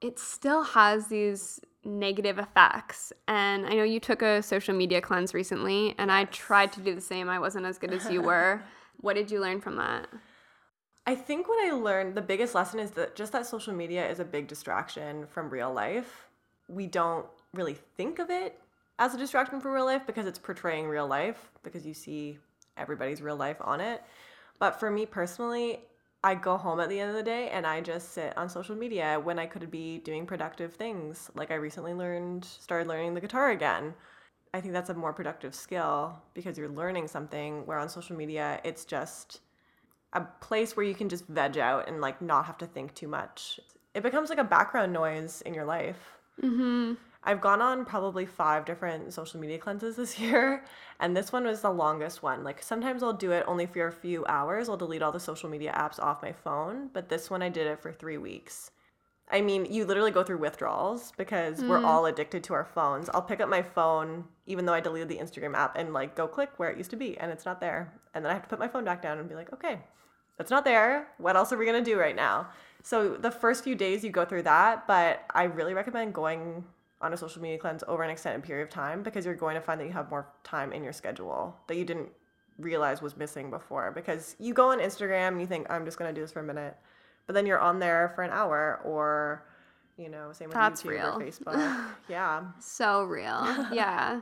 It 0.01 0.19
still 0.19 0.63
has 0.63 1.07
these 1.07 1.61
negative 1.85 2.39
effects. 2.39 3.13
And 3.29 3.67
I 3.67 3.75
know 3.75 3.85
you 3.85 4.01
took 4.01 4.23
a 4.23 4.43
social 4.43 4.75
media 4.75 5.01
cleanse 5.01 5.35
recently, 5.35 5.95
and 5.99 6.11
I 6.11 6.25
tried 6.27 6.73
to 6.73 6.81
do 6.81 6.95
the 6.95 7.01
same. 7.01 7.29
I 7.29 7.39
wasn't 7.39 7.67
as 7.67 7.79
good 7.79 7.93
as 7.93 8.11
you 8.11 8.23
were. 8.23 8.63
what 9.01 9.15
did 9.15 9.31
you 9.31 9.41
learn 9.41 9.61
from 9.61 9.77
that? 9.77 10.09
I 11.07 11.15
think 11.15 11.49
what 11.49 11.67
I 11.67 11.73
learned, 11.73 12.15
the 12.15 12.23
biggest 12.23 12.55
lesson 12.55 12.81
is 12.81 12.91
that 12.93 13.15
just 13.15 13.33
that 13.33 13.47
social 13.47 13.75
media 13.75 14.09
is 14.09 14.21
a 14.21 14.25
big 14.25 14.49
distraction 14.49 15.27
from 15.27 15.51
real 15.51 15.73
life. 15.73 16.29
We 16.69 16.87
don't 16.87 17.27
really 17.53 17.77
think 17.97 18.19
of 18.19 18.31
it 18.31 18.59
as 18.99 19.15
a 19.15 19.19
distraction 19.19 19.61
from 19.61 19.73
real 19.73 19.85
life 19.85 20.03
because 20.07 20.27
it's 20.27 20.39
portraying 20.39 20.87
real 20.87 21.07
life 21.07 21.51
because 21.63 21.87
you 21.87 21.95
see 21.95 22.39
everybody's 22.77 23.23
real 23.23 23.37
life 23.37 23.57
on 23.61 23.81
it. 23.81 24.03
But 24.59 24.79
for 24.79 24.91
me 24.91 25.07
personally, 25.07 25.81
I 26.23 26.35
go 26.35 26.57
home 26.57 26.81
at 26.81 26.89
the 26.89 26.99
end 26.99 27.11
of 27.11 27.17
the 27.17 27.23
day 27.23 27.51
and 27.51 27.67
I 27.67 27.81
just 27.81 28.13
sit 28.13 28.37
on 28.39 28.49
social 28.49 28.75
media 28.75 29.21
when 29.23 29.39
I 29.39 29.47
could 29.47 29.71
be 29.71 29.99
doing 29.99 30.27
productive 30.27 30.75
things. 30.75 31.31
Like 31.35 31.51
I 31.51 31.57
recently 31.57 31.93
learned, 31.93 32.45
started 32.45 32.89
learning 32.89 33.15
the 33.15 33.21
guitar 33.21 33.51
again. 33.51 33.95
I 34.55 34.61
think 34.61 34.73
that's 34.73 34.91
a 34.91 34.95
more 34.95 35.13
productive 35.13 35.55
skill 35.55 36.23
because 36.33 36.57
you're 36.57 36.69
learning 36.69 37.09
something, 37.09 37.67
where 37.67 37.79
on 37.79 37.89
social 37.89 38.17
media, 38.17 38.61
it's 38.65 38.85
just 38.85 39.41
a 40.13 40.21
place 40.41 40.77
where 40.77 40.87
you 40.87 40.95
can 40.95 41.09
just 41.09 41.27
veg 41.27 41.59
out 41.59 41.89
and 41.89 42.01
like 42.01 42.23
not 42.23 42.47
have 42.47 42.57
to 42.59 42.67
think 42.67 42.95
too 42.95 43.09
much. 43.09 43.59
It 43.95 44.05
becomes 44.05 44.31
like 44.31 44.39
a 44.39 44.45
background 44.45 44.93
noise 44.93 45.43
in 45.43 45.55
your 45.55 45.65
life. 45.65 45.99
Mm-hmm. 46.41 46.95
I've 47.25 47.41
gone 47.41 47.63
on 47.63 47.85
probably 47.85 48.27
five 48.27 48.65
different 48.65 49.13
social 49.13 49.41
media 49.41 49.59
cleanses 49.59 49.97
this 49.97 50.19
year, 50.21 50.65
and 51.01 51.17
this 51.17 51.33
one 51.33 51.45
was 51.45 51.63
the 51.63 51.71
longest 51.71 52.23
one. 52.23 52.45
Like 52.45 52.63
sometimes 52.63 53.03
I'll 53.03 53.13
do 53.13 53.33
it 53.33 53.45
only 53.47 53.67
for 53.67 53.87
a 53.87 53.93
few 53.93 54.25
hours. 54.27 54.69
I'll 54.69 54.77
delete 54.77 55.03
all 55.03 55.13
the 55.13 55.21
social 55.21 55.49
media 55.49 55.73
apps 55.73 55.99
off 55.99 56.23
my 56.23 56.33
phone, 56.33 56.91
but 56.93 57.09
this 57.09 57.31
one 57.31 57.43
I 57.43 57.49
did 57.49 57.67
it 57.67 57.81
for 57.81 57.93
three 57.93 58.19
weeks. 58.19 58.71
I 59.31 59.41
mean, 59.41 59.65
you 59.65 59.87
literally 59.87 60.11
go 60.11 60.23
through 60.23 60.39
withdrawals 60.39 61.13
because 61.17 61.61
mm. 61.61 61.69
we're 61.69 61.83
all 61.83 62.05
addicted 62.07 62.45
to 62.45 62.55
our 62.55 62.65
phones. 62.65 63.09
I'll 63.09 63.23
pick 63.23 63.41
up 63.41 63.49
my 63.49 63.63
phone, 63.63 64.25
even 64.47 64.67
though 64.67 64.75
I 64.75 64.81
deleted 64.81 65.09
the 65.09 65.17
Instagram 65.17 65.55
app, 65.55 65.77
and 65.77 65.95
like 65.95 66.15
go 66.15 66.29
click 66.29 66.51
where 66.59 66.71
it 66.71 66.77
used 66.77 66.91
to 66.91 66.97
be, 66.97 67.17
and 67.17 67.33
it's 67.33 67.47
not 67.47 67.61
there. 67.61 67.93
And 68.13 68.25
then 68.25 68.31
I 68.31 68.35
have 68.35 68.43
to 68.43 68.49
put 68.49 68.59
my 68.59 68.69
phone 68.69 68.85
back 68.85 69.01
down 69.01 69.19
and 69.19 69.29
be 69.29 69.35
like, 69.35 69.53
okay, 69.53 69.81
that's 70.37 70.51
not 70.51 70.65
there. 70.65 71.09
What 71.19 71.37
else 71.37 71.53
are 71.53 71.57
we 71.57 71.65
gonna 71.65 71.83
do 71.83 71.99
right 71.99 72.15
now? 72.15 72.49
So 72.83 73.17
the 73.17 73.31
first 73.31 73.65
few 73.65 73.75
days 73.75 74.05
you 74.05 74.11
go 74.11 74.27
through 74.27 74.43
that, 74.43 74.87
but 74.87 75.25
I 75.35 75.45
really 75.45 75.73
recommend 75.73 76.13
going 76.13 76.65
on 77.01 77.13
a 77.13 77.17
social 77.17 77.43
media 77.43 77.59
cleanse 77.59 77.85
over 77.87 78.03
an 78.03 78.11
extended 78.11 78.43
period 78.43 78.63
of 78.65 78.71
time 78.71 79.03
because 79.03 79.25
you're 79.27 79.35
going 79.35 79.55
to 79.55 79.61
find 79.61 79.81
that 79.81 79.87
you 79.87 79.93
have 79.93 80.11
more 80.11 80.29
time 80.43 80.73
in 80.73 80.83
your 80.83 80.93
schedule 80.93 81.57
that 81.69 81.77
you 81.77 81.85
didn't 81.85 82.09
realize 82.59 83.03
was 83.03 83.17
missing 83.17 83.51
before. 83.51 83.93
Because 83.93 84.37
you 84.39 84.55
go 84.55 84.71
on 84.71 84.79
Instagram 84.79 85.29
and 85.29 85.41
you 85.41 85.47
think 85.47 85.67
I'm 85.69 85.85
just 85.85 85.99
going 85.99 86.13
to 86.13 86.15
do 86.15 86.23
this 86.23 86.33
for 86.33 86.41
a 86.41 86.45
minute 86.45 86.77
but 87.27 87.35
then 87.35 87.47
you're 87.47 87.59
on 87.61 87.79
there 87.79 88.13
for 88.15 88.23
an 88.23 88.31
hour 88.31 88.81
or 88.85 89.45
you 89.97 90.09
know 90.09 90.33
same 90.33 90.49
with 90.49 90.55
That's 90.55 90.83
YouTube 90.83 90.91
real. 90.91 91.07
or 91.07 91.21
Facebook. 91.21 91.85
Yeah. 92.09 92.45
So 92.61 93.05
real. 93.05 93.69
Yeah. 93.73 94.21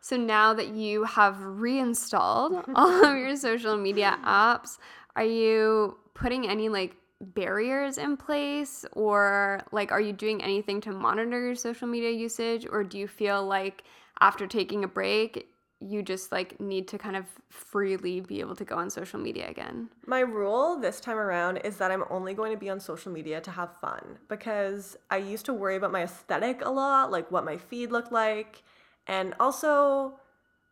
So 0.00 0.16
now 0.16 0.52
that 0.54 0.68
you 0.68 1.04
have 1.04 1.40
reinstalled 1.40 2.64
all 2.74 3.04
of 3.04 3.16
your 3.16 3.36
social 3.36 3.76
media 3.76 4.18
apps 4.24 4.78
are 5.14 5.24
you 5.24 5.96
putting 6.14 6.48
any 6.48 6.68
like 6.68 6.96
barriers 7.22 7.98
in 7.98 8.16
place 8.16 8.84
or 8.92 9.62
like 9.70 9.92
are 9.92 10.00
you 10.00 10.12
doing 10.12 10.42
anything 10.42 10.80
to 10.80 10.92
monitor 10.92 11.40
your 11.40 11.54
social 11.54 11.86
media 11.86 12.10
usage 12.10 12.66
or 12.68 12.82
do 12.82 12.98
you 12.98 13.06
feel 13.06 13.44
like 13.44 13.84
after 14.20 14.46
taking 14.46 14.82
a 14.82 14.88
break 14.88 15.48
you 15.88 16.02
just 16.02 16.32
like 16.32 16.60
need 16.60 16.86
to 16.88 16.98
kind 16.98 17.16
of 17.16 17.26
freely 17.48 18.20
be 18.20 18.40
able 18.40 18.54
to 18.56 18.64
go 18.64 18.76
on 18.76 18.88
social 18.88 19.18
media 19.18 19.48
again. 19.48 19.88
My 20.06 20.20
rule 20.20 20.78
this 20.78 21.00
time 21.00 21.16
around 21.16 21.58
is 21.58 21.76
that 21.78 21.90
I'm 21.90 22.04
only 22.10 22.34
going 22.34 22.52
to 22.52 22.58
be 22.58 22.70
on 22.70 22.80
social 22.80 23.12
media 23.12 23.40
to 23.40 23.50
have 23.50 23.76
fun 23.80 24.18
because 24.28 24.96
I 25.10 25.16
used 25.16 25.44
to 25.46 25.52
worry 25.52 25.76
about 25.76 25.92
my 25.92 26.02
aesthetic 26.02 26.64
a 26.64 26.70
lot, 26.70 27.10
like 27.10 27.30
what 27.30 27.44
my 27.44 27.56
feed 27.56 27.90
looked 27.90 28.12
like. 28.12 28.62
And 29.06 29.34
also, 29.40 30.20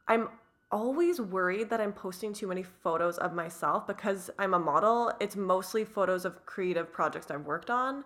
I'm 0.06 0.28
always 0.70 1.20
worried 1.20 1.70
that 1.70 1.80
I'm 1.80 1.92
posting 1.92 2.32
too 2.32 2.46
many 2.46 2.62
photos 2.62 3.18
of 3.18 3.32
myself 3.32 3.86
because 3.86 4.30
I'm 4.38 4.54
a 4.54 4.58
model. 4.58 5.12
It's 5.20 5.36
mostly 5.36 5.84
photos 5.84 6.24
of 6.24 6.46
creative 6.46 6.92
projects 6.92 7.30
I've 7.30 7.46
worked 7.46 7.70
on. 7.70 8.04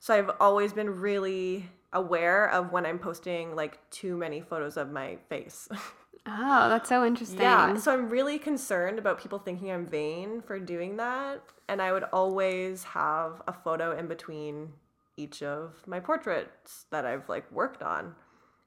So 0.00 0.14
I've 0.14 0.30
always 0.40 0.72
been 0.72 0.90
really 1.00 1.70
aware 1.92 2.50
of 2.50 2.72
when 2.72 2.84
I'm 2.84 2.98
posting 2.98 3.54
like 3.54 3.78
too 3.90 4.16
many 4.16 4.40
photos 4.40 4.76
of 4.76 4.90
my 4.90 5.18
face. 5.28 5.68
Oh, 6.26 6.68
that's 6.70 6.88
so 6.88 7.04
interesting. 7.04 7.40
Yeah, 7.40 7.76
so 7.76 7.92
I'm 7.92 8.08
really 8.08 8.38
concerned 8.38 8.98
about 8.98 9.20
people 9.20 9.38
thinking 9.38 9.70
I'm 9.70 9.86
vain 9.86 10.40
for 10.40 10.58
doing 10.58 10.96
that. 10.96 11.42
And 11.68 11.82
I 11.82 11.92
would 11.92 12.04
always 12.04 12.82
have 12.84 13.42
a 13.46 13.52
photo 13.52 13.96
in 13.96 14.06
between 14.06 14.72
each 15.18 15.42
of 15.42 15.86
my 15.86 16.00
portraits 16.00 16.86
that 16.90 17.04
I've 17.04 17.28
like 17.28 17.50
worked 17.52 17.82
on. 17.82 18.14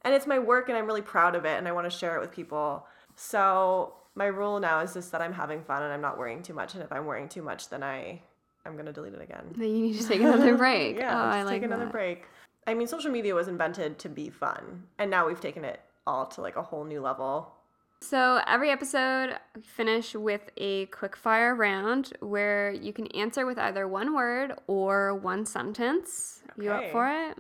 And 0.04 0.14
it's 0.14 0.28
my 0.28 0.38
work 0.38 0.70
and 0.70 0.78
I'm 0.78 0.86
really 0.86 1.02
proud 1.02 1.36
of 1.36 1.46
it 1.46 1.58
and 1.58 1.68
I 1.68 1.72
want 1.72 1.90
to 1.92 1.98
share 1.98 2.16
it 2.16 2.22
with 2.22 2.32
people. 2.32 2.86
So 3.18 3.94
my 4.16 4.26
rule 4.28 4.60
now 4.60 4.80
is 4.80 4.94
just 4.94 5.12
that 5.12 5.22
I'm 5.22 5.34
having 5.34 5.62
fun 5.64 5.84
and 5.84 5.92
I'm 5.92 6.02
not 6.02 6.18
worrying 6.18 6.42
too 6.42 6.54
much. 6.54 6.76
And 6.76 6.84
if 6.84 6.92
I'm 6.92 7.06
worrying 7.06 7.28
too 7.28 7.42
much, 7.42 7.68
then 7.70 7.84
I 7.84 8.22
I'm 8.66 8.78
gonna 8.78 8.94
delete 8.94 9.14
it 9.14 9.22
again. 9.22 9.54
Then 9.56 9.70
you 9.70 9.88
need 9.88 10.00
to 10.00 10.08
take 10.08 10.22
another 10.22 10.56
break. 10.66 10.98
yeah, 10.98 11.14
oh, 11.14 11.26
I 11.26 11.44
like 11.44 11.56
take 11.56 11.64
another 11.64 11.86
that. 11.86 11.92
break. 11.92 12.26
I 12.66 12.74
mean, 12.74 12.88
social 12.88 13.12
media 13.12 13.34
was 13.34 13.48
invented 13.48 13.98
to 14.00 14.10
be 14.10 14.30
fun, 14.30 14.84
and 15.00 15.10
now 15.10 15.26
we've 15.28 15.40
taken 15.42 15.66
it 15.66 15.80
all 16.06 16.26
to 16.28 16.42
like 16.42 16.56
a 16.58 16.62
whole 16.62 16.84
new 16.84 17.02
level. 17.02 17.54
So 18.02 18.42
every 18.46 18.70
episode 18.70 19.38
finish 19.64 20.14
with 20.14 20.52
a 20.58 20.86
quick 20.88 21.16
fire 21.16 21.56
round 21.56 22.14
where 22.20 22.72
you 22.72 22.94
can 22.94 23.08
answer 23.08 23.46
with 23.46 23.58
either 23.58 23.88
one 23.88 24.14
word 24.14 24.54
or 24.68 25.16
one 25.16 25.46
sentence. 25.46 26.44
Okay. 26.52 26.66
You 26.66 26.72
up 26.72 26.92
for 26.92 27.08
it? 27.08 27.38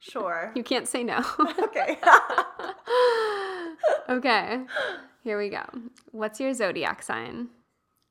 Sure. 0.00 0.50
You 0.56 0.62
can't 0.62 0.88
say 0.88 1.04
no. 1.04 1.22
okay. 1.62 1.98
okay. 4.08 4.60
Here 5.22 5.38
we 5.38 5.50
go. 5.50 5.64
What's 6.10 6.40
your 6.40 6.54
zodiac 6.54 7.02
sign? 7.02 7.48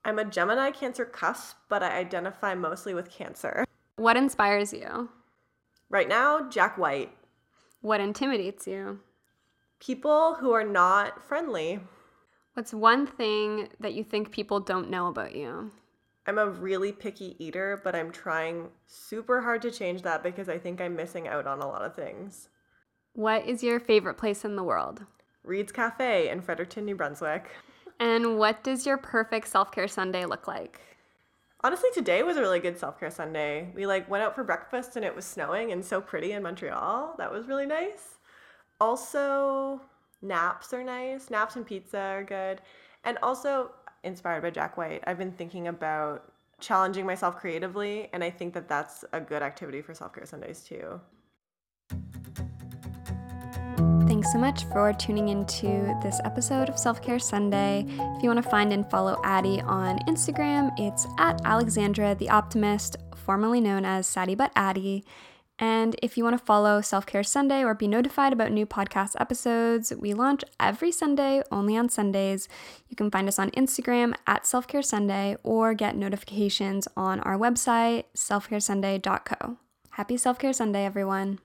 I'm 0.05 0.19
a 0.19 0.25
Gemini 0.25 0.71
Cancer 0.71 1.03
cusp, 1.03 1.57
but 1.67 1.83
I 1.83 1.97
identify 1.97 2.53
mostly 2.55 2.93
with 2.93 3.09
Cancer. 3.09 3.65
What 3.95 4.15
inspires 4.15 4.71
you? 4.71 5.09
Right 5.89 6.07
now, 6.07 6.47
Jack 6.49 6.77
White. 6.77 7.11
What 7.81 7.99
intimidates 7.99 8.67
you? 8.67 8.99
People 9.79 10.35
who 10.35 10.51
are 10.51 10.63
not 10.63 11.27
friendly. 11.27 11.79
What's 12.53 12.73
one 12.73 13.07
thing 13.07 13.69
that 13.79 13.93
you 13.93 14.03
think 14.03 14.31
people 14.31 14.59
don't 14.59 14.89
know 14.89 15.07
about 15.07 15.35
you? 15.35 15.71
I'm 16.29 16.37
a 16.37 16.47
really 16.47 16.91
picky 16.91 17.35
eater, 17.39 17.81
but 17.83 17.95
I'm 17.95 18.11
trying 18.11 18.69
super 18.85 19.41
hard 19.41 19.63
to 19.63 19.71
change 19.71 20.03
that 20.03 20.21
because 20.21 20.47
I 20.47 20.59
think 20.59 20.79
I'm 20.79 20.95
missing 20.95 21.27
out 21.27 21.47
on 21.47 21.59
a 21.59 21.67
lot 21.67 21.81
of 21.81 21.95
things. 21.95 22.49
What 23.13 23.47
is 23.47 23.63
your 23.63 23.79
favorite 23.79 24.13
place 24.19 24.45
in 24.45 24.55
the 24.55 24.63
world? 24.63 25.03
Read's 25.43 25.71
Cafe 25.71 26.29
in 26.29 26.41
Fredericton, 26.41 26.85
New 26.85 26.95
Brunswick. 26.95 27.49
And 27.99 28.37
what 28.37 28.63
does 28.63 28.85
your 28.85 28.99
perfect 28.99 29.47
self-care 29.47 29.87
Sunday 29.87 30.25
look 30.25 30.47
like? 30.47 30.79
Honestly, 31.63 31.89
today 31.95 32.21
was 32.21 32.37
a 32.37 32.41
really 32.41 32.59
good 32.59 32.77
self-care 32.77 33.09
Sunday. 33.09 33.71
We 33.73 33.87
like 33.87 34.07
went 34.07 34.23
out 34.23 34.35
for 34.35 34.43
breakfast 34.43 34.97
and 34.97 35.03
it 35.03 35.15
was 35.15 35.25
snowing 35.25 35.71
and 35.71 35.83
so 35.83 35.99
pretty 35.99 36.33
in 36.33 36.43
Montreal. 36.43 37.15
That 37.17 37.31
was 37.31 37.47
really 37.47 37.65
nice. 37.65 38.19
Also, 38.79 39.81
naps 40.21 40.73
are 40.73 40.83
nice. 40.83 41.31
Naps 41.31 41.55
and 41.55 41.65
pizza 41.65 41.97
are 41.97 42.23
good. 42.23 42.61
And 43.03 43.17
also, 43.23 43.71
inspired 44.03 44.41
by 44.41 44.49
Jack 44.49 44.77
White, 44.77 45.03
I've 45.05 45.17
been 45.17 45.31
thinking 45.31 45.67
about 45.67 46.31
challenging 46.59 47.05
myself 47.05 47.37
creatively, 47.37 48.09
and 48.13 48.23
I 48.23 48.29
think 48.29 48.53
that 48.53 48.67
that's 48.67 49.05
a 49.13 49.19
good 49.19 49.41
activity 49.41 49.81
for 49.81 49.93
self 49.93 50.13
care 50.13 50.25
Sundays 50.25 50.61
too. 50.61 50.99
Thanks 54.07 54.33
so 54.33 54.39
much 54.39 54.65
for 54.65 54.91
tuning 54.91 55.29
into 55.29 55.97
this 56.03 56.19
episode 56.25 56.67
of 56.67 56.77
Self 56.77 57.01
Care 57.01 57.19
Sunday. 57.19 57.85
If 57.87 58.23
you 58.23 58.29
want 58.29 58.43
to 58.43 58.49
find 58.49 58.73
and 58.73 58.89
follow 58.89 59.21
Addie 59.23 59.61
on 59.61 59.99
Instagram, 59.99 60.71
it's 60.77 61.07
at 61.17 61.39
Alexandra 61.45 62.15
the 62.15 62.29
Optimist, 62.29 62.97
formerly 63.15 63.61
known 63.61 63.85
as 63.85 64.07
Sadie 64.07 64.35
But 64.35 64.51
Addie. 64.55 65.05
And 65.59 65.97
if 66.01 66.17
you 66.17 66.23
want 66.23 66.39
to 66.39 66.45
follow 66.45 66.79
Self 66.79 67.05
Care 67.05 67.23
Sunday 67.23 67.63
or 67.63 67.75
be 67.75 67.87
notified 67.87 68.31
about 68.31 68.51
new 68.51 68.65
podcast 68.65 69.19
episodes, 69.19 69.91
we 69.99 70.13
launch 70.13 70.43
every 70.59 70.91
Sunday, 70.91 71.43
only 71.51 71.75
on 71.75 71.89
Sundays. 71.89 72.47
You 72.87 72.95
can 72.95 73.11
find 73.11 73.27
us 73.27 73.37
on 73.37 73.51
Instagram 73.51 74.13
at 74.25 74.45
Self 74.45 74.67
Care 74.67 74.81
Sunday 74.81 75.35
or 75.43 75.73
get 75.73 75.97
notifications 75.97 76.87
on 76.95 77.19
our 77.21 77.37
website, 77.37 78.05
selfcaresunday.co. 78.15 79.57
Happy 79.91 80.15
Self 80.15 80.39
Care 80.39 80.53
Sunday, 80.53 80.85
everyone. 80.85 81.39